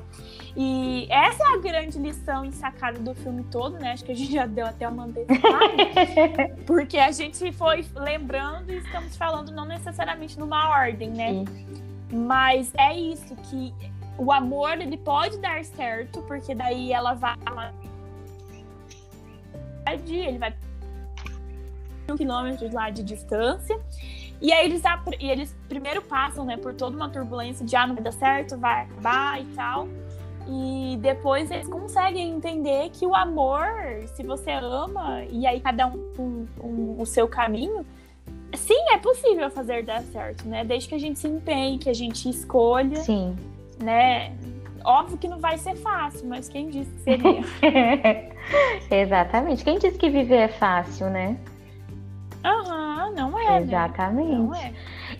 E 0.58 1.06
essa 1.10 1.43
é 1.43 1.56
a 1.56 1.58
grande 1.58 1.99
lição 1.99 2.45
e 2.45 2.51
sacada 2.51 2.97
do 2.97 3.13
filme 3.13 3.43
todo, 3.51 3.78
né? 3.78 3.91
Acho 3.91 4.06
que 4.06 4.12
a 4.12 4.15
gente 4.15 4.32
já 4.32 4.45
deu 4.45 4.65
até 4.65 4.88
uma 4.88 5.04
antecipada, 5.04 6.56
porque 6.65 6.97
a 6.97 7.12
gente 7.12 7.51
foi 7.51 7.86
lembrando 7.93 8.71
e 8.71 8.78
estamos 8.78 9.15
falando 9.17 9.51
não 9.51 9.65
necessariamente 9.65 10.39
numa 10.39 10.69
ordem, 10.69 11.10
né? 11.10 11.34
Isso. 11.34 11.86
Mas 12.12 12.71
é 12.78 12.97
isso 12.97 13.36
que 13.36 13.73
o 14.17 14.32
amor 14.32 14.80
ele 14.80 14.97
pode 14.97 15.38
dar 15.39 15.63
certo, 15.63 16.21
porque 16.23 16.56
daí 16.56 16.91
ela 16.93 17.13
vai 17.13 17.36
ele 20.08 20.38
vai 20.38 20.54
um 22.10 22.15
quilômetro 22.15 22.71
lá 22.73 22.89
de 22.89 23.04
distância. 23.04 23.80
E 24.41 24.51
aí 24.51 24.65
eles, 24.65 24.82
e 25.19 25.30
eles 25.30 25.56
primeiro 25.67 26.01
passam, 26.01 26.45
né, 26.45 26.58
por 26.58 26.73
toda 26.73 26.95
uma 26.95 27.10
turbulência 27.10 27.65
de 27.65 27.75
ah, 27.75 27.88
não 27.88 27.95
vai 27.95 28.04
dar 28.04 28.12
certo, 28.12 28.58
vai 28.58 28.84
acabar 28.84 29.41
e 29.41 29.45
tal. 29.56 29.88
E 30.47 30.97
depois 31.01 31.49
eles 31.49 31.67
conseguem 31.67 32.32
entender 32.32 32.89
que 32.91 33.06
o 33.06 33.15
amor, 33.15 33.65
se 34.13 34.21
você 34.21 34.51
ama, 34.51 35.23
e 35.32 35.47
aí 35.47 35.60
cada 35.60 35.88
um 35.88 36.13
com 36.15 36.45
com 36.60 37.01
o 37.01 37.06
seu 37.06 37.28
caminho, 37.28 37.86
sim, 38.54 38.80
é 38.91 38.97
possível 38.97 39.49
fazer 39.49 39.84
dar 39.84 40.04
certo, 40.04 40.47
né? 40.47 40.63
Desde 40.63 40.89
que 40.89 40.95
a 40.95 40.99
gente 40.99 41.17
se 41.17 41.28
empenhe, 41.28 41.80
que 41.80 41.89
a 41.89 41.93
gente 41.93 42.30
escolha, 42.30 42.97
Sim. 42.97 43.36
Né? 43.82 44.36
Óbvio 44.84 45.18
que 45.18 45.28
não 45.28 45.40
vai 45.40 45.58
ser 45.58 45.76
fácil, 45.76 46.28
mas 46.28 46.48
quem 46.48 46.70
disse 46.70 46.92
que 46.92 47.00
seria? 47.02 47.44
Exatamente. 48.92 49.64
Quem 49.64 49.80
disse 49.80 49.98
que 49.98 50.10
viver 50.10 50.36
é 50.36 50.48
fácil, 50.48 51.10
né? 51.10 51.38
Aham, 52.44 53.12
não 53.16 53.40
é, 53.40 53.60
né? 53.60 53.62
Exatamente. 53.62 54.36
Não 54.36 54.54
é. 54.54 54.72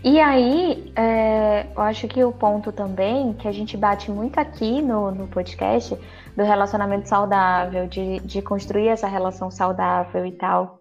E 0.04 0.20
aí, 0.20 0.94
é, 0.96 1.66
eu 1.76 1.82
acho 1.82 2.08
que 2.08 2.24
o 2.24 2.32
ponto 2.32 2.72
também, 2.72 3.34
que 3.34 3.48
a 3.48 3.52
gente 3.52 3.76
bate 3.76 4.12
muito 4.12 4.38
aqui 4.38 4.80
no, 4.82 5.10
no 5.10 5.28
podcast, 5.28 5.98
do 6.36 6.44
relacionamento 6.44 7.10
saudável, 7.10 7.88
de, 7.88 8.20
de 8.20 8.42
construir 8.44 8.90
essa 8.90 9.08
relação 9.08 9.50
saudável 9.50 10.24
e 10.26 10.32
tal. 10.34 10.80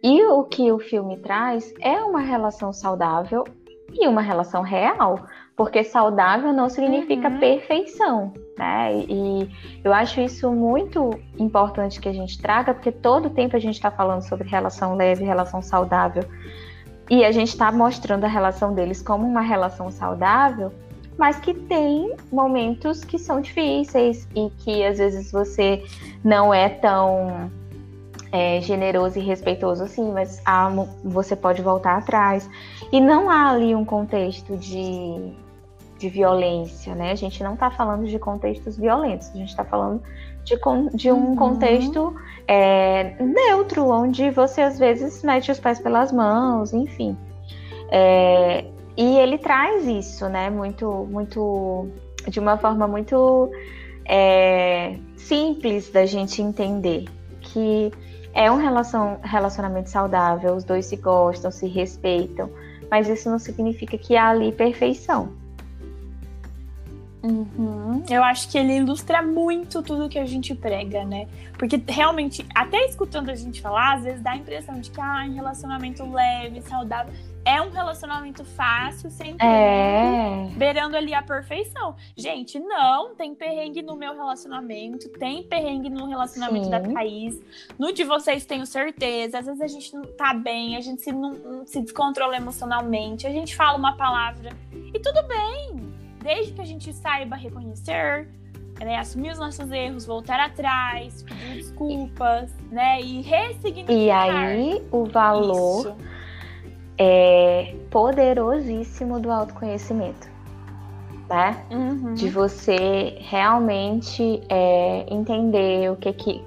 E 0.00 0.22
o 0.24 0.44
que 0.44 0.70
o 0.70 0.78
filme 0.78 1.16
traz 1.16 1.72
é 1.80 1.98
uma 2.04 2.20
relação 2.20 2.72
saudável 2.72 3.42
e 3.92 4.06
uma 4.06 4.20
relação 4.20 4.62
real. 4.62 5.26
Porque 5.56 5.84
saudável 5.84 6.52
não 6.52 6.68
significa 6.68 7.28
Uhum. 7.28 7.38
perfeição, 7.38 8.32
né? 8.58 9.04
E 9.08 9.48
eu 9.84 9.92
acho 9.92 10.20
isso 10.20 10.50
muito 10.50 11.10
importante 11.38 12.00
que 12.00 12.08
a 12.08 12.12
gente 12.12 12.40
traga, 12.40 12.74
porque 12.74 12.90
todo 12.90 13.30
tempo 13.30 13.56
a 13.56 13.60
gente 13.60 13.76
está 13.76 13.90
falando 13.90 14.22
sobre 14.22 14.48
relação 14.48 14.96
leve, 14.96 15.24
relação 15.24 15.62
saudável. 15.62 16.24
E 17.08 17.24
a 17.24 17.30
gente 17.30 17.50
está 17.50 17.70
mostrando 17.70 18.24
a 18.24 18.28
relação 18.28 18.74
deles 18.74 19.00
como 19.02 19.26
uma 19.26 19.42
relação 19.42 19.90
saudável, 19.90 20.72
mas 21.16 21.38
que 21.38 21.54
tem 21.54 22.16
momentos 22.32 23.04
que 23.04 23.18
são 23.18 23.40
difíceis 23.40 24.26
e 24.34 24.50
que 24.58 24.84
às 24.84 24.98
vezes 24.98 25.30
você 25.30 25.84
não 26.24 26.52
é 26.52 26.68
tão 26.68 27.50
é, 28.32 28.60
generoso 28.60 29.18
e 29.18 29.22
respeitoso 29.22 29.84
assim, 29.84 30.10
mas 30.10 30.42
há 30.44 30.68
você 31.04 31.36
pode 31.36 31.62
voltar 31.62 31.98
atrás. 31.98 32.50
E 32.90 33.00
não 33.00 33.30
há 33.30 33.50
ali 33.50 33.74
um 33.76 33.84
contexto 33.84 34.56
de 34.56 35.32
de 35.98 36.08
violência, 36.08 36.94
né? 36.94 37.12
A 37.12 37.14
gente 37.14 37.42
não 37.42 37.54
está 37.54 37.70
falando 37.70 38.06
de 38.06 38.18
contextos 38.18 38.76
violentos, 38.76 39.30
a 39.30 39.38
gente 39.38 39.48
está 39.48 39.64
falando 39.64 40.02
de, 40.44 40.58
de 40.94 41.10
um 41.10 41.30
uhum. 41.30 41.36
contexto 41.36 42.14
é, 42.46 43.14
neutro, 43.22 43.88
onde 43.88 44.30
você 44.30 44.62
às 44.62 44.78
vezes 44.78 45.22
mete 45.22 45.50
os 45.50 45.58
pés 45.58 45.78
pelas 45.78 46.12
mãos, 46.12 46.72
enfim. 46.72 47.16
É, 47.90 48.64
e 48.96 49.18
ele 49.18 49.38
traz 49.38 49.86
isso, 49.86 50.28
né? 50.28 50.50
Muito, 50.50 51.06
muito, 51.10 51.88
de 52.28 52.38
uma 52.38 52.56
forma 52.56 52.86
muito 52.86 53.50
é, 54.04 54.96
simples 55.16 55.90
da 55.90 56.04
gente 56.06 56.42
entender 56.42 57.04
que 57.40 57.90
é 58.32 58.50
um 58.50 58.56
relacionamento 58.56 59.88
saudável, 59.88 60.54
os 60.54 60.64
dois 60.64 60.86
se 60.86 60.96
gostam, 60.96 61.50
se 61.50 61.66
respeitam, 61.68 62.50
mas 62.90 63.08
isso 63.08 63.30
não 63.30 63.38
significa 63.38 63.96
que 63.96 64.16
há 64.16 64.28
ali 64.28 64.50
perfeição. 64.50 65.43
Uhum. 67.24 68.04
Eu 68.10 68.22
acho 68.22 68.50
que 68.50 68.58
ele 68.58 68.76
ilustra 68.76 69.22
muito 69.22 69.82
tudo 69.82 70.10
que 70.10 70.18
a 70.18 70.26
gente 70.26 70.54
prega, 70.54 71.06
né? 71.06 71.26
Porque 71.58 71.82
realmente, 71.88 72.46
até 72.54 72.84
escutando 72.84 73.30
a 73.30 73.34
gente 73.34 73.62
falar, 73.62 73.94
às 73.94 74.02
vezes 74.02 74.20
dá 74.20 74.32
a 74.32 74.36
impressão 74.36 74.78
de 74.78 74.90
que 74.90 75.00
ah, 75.00 75.24
um 75.26 75.32
relacionamento 75.32 76.04
leve, 76.04 76.60
saudável, 76.60 77.14
é 77.42 77.62
um 77.62 77.70
relacionamento 77.70 78.44
fácil, 78.44 79.10
sem 79.10 79.36
é. 79.40 80.48
beirando 80.54 80.98
ali 80.98 81.14
a 81.14 81.22
perfeição. 81.22 81.96
Gente, 82.14 82.60
não, 82.60 83.14
tem 83.14 83.34
perrengue 83.34 83.80
no 83.80 83.96
meu 83.96 84.14
relacionamento, 84.14 85.08
tem 85.08 85.42
perrengue 85.44 85.88
no 85.88 86.06
relacionamento 86.06 86.66
Sim. 86.66 86.70
da 86.70 86.80
Thaís. 86.80 87.40
No 87.78 87.90
de 87.90 88.04
vocês, 88.04 88.44
tenho 88.44 88.66
certeza. 88.66 89.38
Às 89.38 89.46
vezes 89.46 89.62
a 89.62 89.66
gente 89.66 89.94
não 89.94 90.02
tá 90.02 90.34
bem, 90.34 90.76
a 90.76 90.80
gente 90.82 91.00
se, 91.00 91.10
não, 91.10 91.64
se 91.64 91.80
descontrola 91.80 92.36
emocionalmente, 92.36 93.26
a 93.26 93.30
gente 93.30 93.56
fala 93.56 93.78
uma 93.78 93.96
palavra 93.96 94.50
e 94.92 94.98
tudo 94.98 95.22
bem 95.26 96.03
desde 96.24 96.54
que 96.54 96.60
a 96.62 96.64
gente 96.64 96.90
saiba 96.92 97.36
reconhecer, 97.36 98.26
né, 98.80 98.96
assumir 98.96 99.30
os 99.30 99.38
nossos 99.38 99.70
erros, 99.70 100.06
voltar 100.06 100.40
atrás, 100.40 101.22
pedir 101.22 101.56
desculpas, 101.56 102.50
né, 102.72 103.00
e 103.00 103.20
ressignificar. 103.20 103.92
E 103.92 104.10
aí 104.10 104.82
o 104.90 105.04
valor 105.04 105.80
isso. 105.80 105.96
é 106.98 107.74
poderosíssimo 107.90 109.20
do 109.20 109.30
autoconhecimento, 109.30 110.28
né? 111.28 111.62
Uhum. 111.70 112.14
De 112.14 112.28
você 112.30 113.18
realmente 113.20 114.42
é, 114.48 115.06
entender 115.14 115.92
o 115.92 115.96
que 115.96 116.12
que 116.14 116.44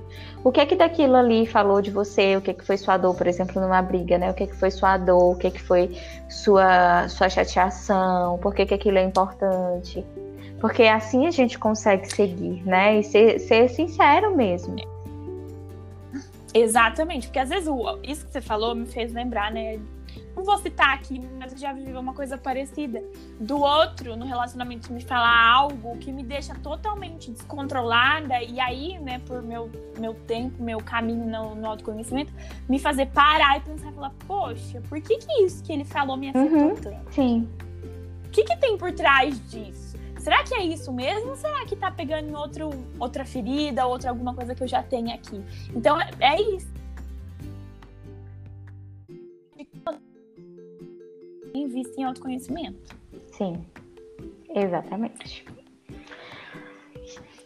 o 0.48 0.52
que 0.52 0.66
que 0.66 0.76
daquilo 0.78 1.18
ali 1.18 1.45
falou 1.45 1.82
de 1.82 1.91
você, 1.91 2.38
o 2.38 2.41
que 2.41 2.54
que 2.54 2.64
foi 2.64 2.78
sua 2.78 2.95
dor, 2.95 3.14
por 3.16 3.28
exemplo, 3.28 3.62
numa 3.62 3.82
briga, 3.82 4.18
né? 4.18 4.32
O 4.32 4.34
que 4.34 4.48
que 4.48 4.56
foi 4.56 4.72
sua 4.72 4.98
dor, 4.98 5.36
o 5.36 5.38
que 5.38 5.52
que 5.52 5.62
foi 5.62 5.98
sua 6.30 7.10
sua 7.10 7.28
chateação, 7.28 8.38
por 8.38 8.56
que 8.56 8.66
que 8.66 8.74
aquilo 8.74 8.98
é 8.98 9.04
importante. 9.04 10.06
Porque 10.62 10.84
assim 10.84 11.28
a 11.28 11.32
gente 11.32 11.60
consegue 11.60 12.10
seguir, 12.14 12.64
né? 12.66 13.00
E 13.00 13.04
ser, 13.04 13.39
ser 13.39 13.70
sincero 13.70 14.38
mesmo. 14.38 14.78
Exatamente, 16.54 17.28
porque 17.28 17.39
às 17.39 17.50
vezes 17.50 17.68
o, 17.68 18.00
isso 18.02 18.26
que 18.26 18.32
você 18.32 18.39
falou 18.39 18.74
me 18.74 18.86
fez 18.86 19.14
lembrar, 19.14 19.52
né, 19.52 19.78
não 20.38 20.43
vou 20.43 20.57
citar 20.59 20.93
aqui, 20.93 21.19
mas 21.39 21.51
eu 21.51 21.57
já 21.57 21.73
vivi 21.73 21.91
uma 21.93 22.13
coisa 22.13 22.38
parecida. 22.38 23.03
Do 23.39 23.59
outro, 23.59 24.15
no 24.15 24.25
relacionamento, 24.25 24.93
me 24.93 25.01
falar 25.01 25.51
algo 25.51 25.97
que 25.97 26.11
me 26.11 26.23
deixa 26.23 26.53
totalmente 26.53 27.31
descontrolada, 27.31 28.41
e 28.43 28.59
aí, 28.59 28.99
né, 28.99 29.19
por 29.25 29.41
meu, 29.41 29.71
meu 29.97 30.13
tempo, 30.13 30.61
meu 30.61 30.77
caminho 30.77 31.25
no, 31.25 31.55
no 31.55 31.67
autoconhecimento, 31.67 32.31
me 32.69 32.77
fazer 32.77 33.07
parar 33.07 33.57
e 33.57 33.61
pensar 33.61 33.89
e 33.89 33.93
falar, 33.93 34.13
poxa, 34.27 34.79
por 34.88 35.01
que, 35.01 35.17
que 35.17 35.43
isso 35.43 35.63
que 35.63 35.73
ele 35.73 35.83
falou 35.83 36.15
me 36.15 36.29
afetou 36.29 36.57
uhum, 36.59 36.75
tanto? 36.75 37.11
Sim. 37.11 37.49
O 38.27 38.29
que, 38.29 38.43
que 38.43 38.55
tem 38.57 38.77
por 38.77 38.91
trás 38.91 39.41
disso? 39.49 39.97
Será 40.19 40.43
que 40.43 40.53
é 40.53 40.63
isso 40.63 40.93
mesmo? 40.93 41.29
Ou 41.29 41.35
será 41.35 41.65
que 41.65 41.75
tá 41.75 41.89
pegando 41.89 42.29
em 42.29 42.35
outro, 42.35 42.69
outra 42.99 43.25
ferida, 43.25 43.88
outra 43.88 44.11
alguma 44.11 44.35
coisa 44.35 44.53
que 44.53 44.61
eu 44.61 44.67
já 44.67 44.83
tenho 44.83 45.11
aqui? 45.11 45.41
Então, 45.73 45.99
é, 45.99 46.09
é 46.19 46.41
isso 46.41 46.77
invista 51.68 51.99
em 51.99 52.03
autoconhecimento. 52.03 52.95
Sim, 53.32 53.63
exatamente. 54.53 55.45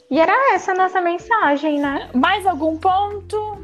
E 0.09 0.19
era 0.19 0.53
essa 0.53 0.73
a 0.73 0.75
nossa 0.75 0.99
mensagem, 0.99 1.79
né? 1.79 2.09
Mais 2.13 2.45
algum 2.45 2.77
ponto? 2.77 3.57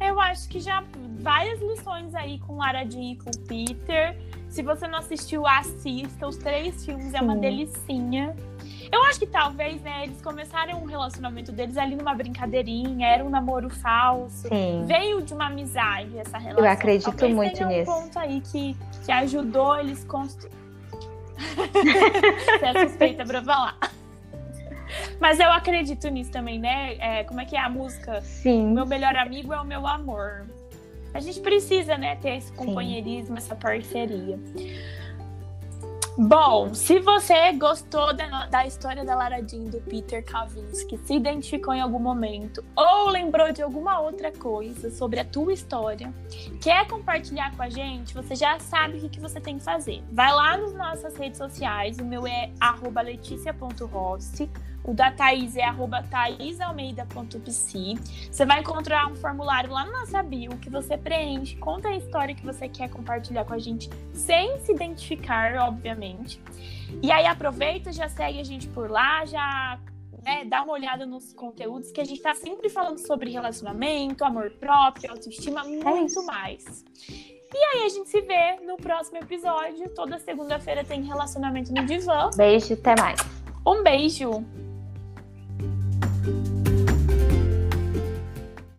Eu 0.00 0.20
acho 0.20 0.48
que 0.48 0.60
já 0.60 0.84
várias 1.20 1.60
lições 1.60 2.14
aí 2.14 2.38
com 2.40 2.56
Lara 2.56 2.84
Jean 2.88 3.12
e 3.12 3.16
com 3.16 3.30
Peter. 3.46 4.16
Se 4.48 4.62
você 4.62 4.88
não 4.88 4.98
assistiu, 4.98 5.46
assista. 5.46 6.26
Os 6.26 6.36
três 6.36 6.84
filmes 6.84 7.10
Sim. 7.10 7.16
é 7.16 7.20
uma 7.20 7.36
delicinha. 7.36 8.34
Eu 8.90 9.02
acho 9.04 9.18
que 9.18 9.26
talvez, 9.26 9.80
né, 9.82 10.04
eles 10.04 10.20
começaram 10.22 10.82
um 10.82 10.86
relacionamento 10.86 11.52
deles 11.52 11.76
ali 11.76 11.94
numa 11.94 12.14
brincadeirinha, 12.14 13.06
era 13.06 13.24
um 13.24 13.28
namoro 13.28 13.68
falso. 13.68 14.48
Sim. 14.48 14.84
Veio 14.86 15.22
de 15.22 15.34
uma 15.34 15.46
amizade 15.46 16.18
essa 16.18 16.38
relação. 16.38 16.64
Eu 16.64 16.70
acredito 16.70 17.10
talvez 17.10 17.34
muito 17.34 17.54
tenha 17.54 17.68
nisso. 17.68 17.90
um 17.90 18.02
ponto 18.02 18.18
aí 18.18 18.40
que, 18.40 18.76
que 19.04 19.12
ajudou 19.12 19.78
eles 19.78 20.04
construir. 20.04 20.52
Você 22.58 22.66
é 22.66 22.88
suspeita 22.88 23.24
pra 23.24 23.42
falar. 23.42 23.78
Mas 25.20 25.38
eu 25.38 25.50
acredito 25.50 26.08
nisso 26.08 26.30
também, 26.30 26.58
né? 26.58 26.94
É, 26.98 27.24
como 27.24 27.40
é 27.40 27.44
que 27.44 27.56
é 27.56 27.60
a 27.60 27.68
música? 27.68 28.20
Sim. 28.22 28.72
Meu 28.72 28.86
melhor 28.86 29.14
amigo 29.16 29.52
é 29.52 29.60
o 29.60 29.64
meu 29.64 29.86
amor. 29.86 30.46
A 31.12 31.20
gente 31.20 31.40
precisa, 31.40 31.96
né, 31.96 32.16
ter 32.16 32.36
esse 32.36 32.52
companheirismo, 32.52 33.36
Sim. 33.40 33.46
essa 33.46 33.54
parceria. 33.54 34.38
Bom, 36.20 36.74
se 36.74 36.98
você 36.98 37.52
gostou 37.52 38.12
da, 38.12 38.46
da 38.46 38.66
história 38.66 39.04
da 39.04 39.14
Lara 39.14 39.40
Jean 39.40 39.66
do 39.66 39.80
Peter 39.82 40.24
Kavinsky, 40.24 40.98
se 40.98 41.14
identificou 41.14 41.72
em 41.72 41.80
algum 41.80 42.00
momento 42.00 42.64
ou 42.74 43.08
lembrou 43.08 43.52
de 43.52 43.62
alguma 43.62 44.00
outra 44.00 44.32
coisa 44.32 44.90
sobre 44.90 45.20
a 45.20 45.24
tua 45.24 45.52
história, 45.52 46.12
quer 46.60 46.88
compartilhar 46.88 47.54
com 47.56 47.62
a 47.62 47.70
gente, 47.70 48.14
você 48.14 48.34
já 48.34 48.58
sabe 48.58 48.98
o 48.98 49.00
que, 49.02 49.10
que 49.10 49.20
você 49.20 49.40
tem 49.40 49.58
que 49.58 49.64
fazer. 49.64 50.02
Vai 50.10 50.34
lá 50.34 50.56
nas 50.56 50.74
nossas 50.74 51.16
redes 51.16 51.38
sociais, 51.38 51.98
o 51.98 52.04
meu 52.04 52.26
é 52.26 52.50
leticia.rossi, 53.00 54.50
o 54.88 54.94
da 54.94 55.10
Thaís 55.10 55.54
é 55.54 55.64
arroba 55.64 56.02
thaisalmeida.psi. 56.02 57.94
Você 58.32 58.46
vai 58.46 58.60
encontrar 58.60 59.06
um 59.06 59.14
formulário 59.14 59.70
lá 59.70 59.84
na 59.84 60.00
nossa 60.00 60.22
bio 60.22 60.56
que 60.56 60.70
você 60.70 60.96
preenche, 60.96 61.56
conta 61.56 61.88
a 61.88 61.96
história 61.96 62.34
que 62.34 62.42
você 62.42 62.70
quer 62.70 62.88
compartilhar 62.88 63.44
com 63.44 63.52
a 63.52 63.58
gente, 63.58 63.90
sem 64.14 64.58
se 64.60 64.72
identificar, 64.72 65.56
obviamente. 65.56 66.40
E 67.02 67.12
aí 67.12 67.26
aproveita, 67.26 67.92
já 67.92 68.08
segue 68.08 68.40
a 68.40 68.44
gente 68.44 68.66
por 68.68 68.90
lá, 68.90 69.26
já 69.26 69.78
né, 70.24 70.46
dá 70.46 70.62
uma 70.62 70.72
olhada 70.72 71.04
nos 71.04 71.34
conteúdos 71.34 71.92
que 71.92 72.00
a 72.00 72.04
gente 72.04 72.22
tá 72.22 72.34
sempre 72.34 72.70
falando 72.70 72.96
sobre 72.96 73.30
relacionamento, 73.30 74.24
amor 74.24 74.52
próprio, 74.52 75.10
autoestima, 75.10 75.60
é 75.60 75.64
muito 75.64 76.24
mais. 76.24 76.82
E 77.54 77.58
aí 77.58 77.84
a 77.84 77.88
gente 77.90 78.08
se 78.08 78.22
vê 78.22 78.56
no 78.66 78.78
próximo 78.78 79.18
episódio. 79.18 79.86
Toda 79.90 80.18
segunda-feira 80.18 80.82
tem 80.82 81.02
relacionamento 81.02 81.74
no 81.74 81.84
divã. 81.84 82.30
Beijo, 82.34 82.72
até 82.72 82.94
mais. 82.98 83.20
Um 83.66 83.82
beijo. 83.82 84.44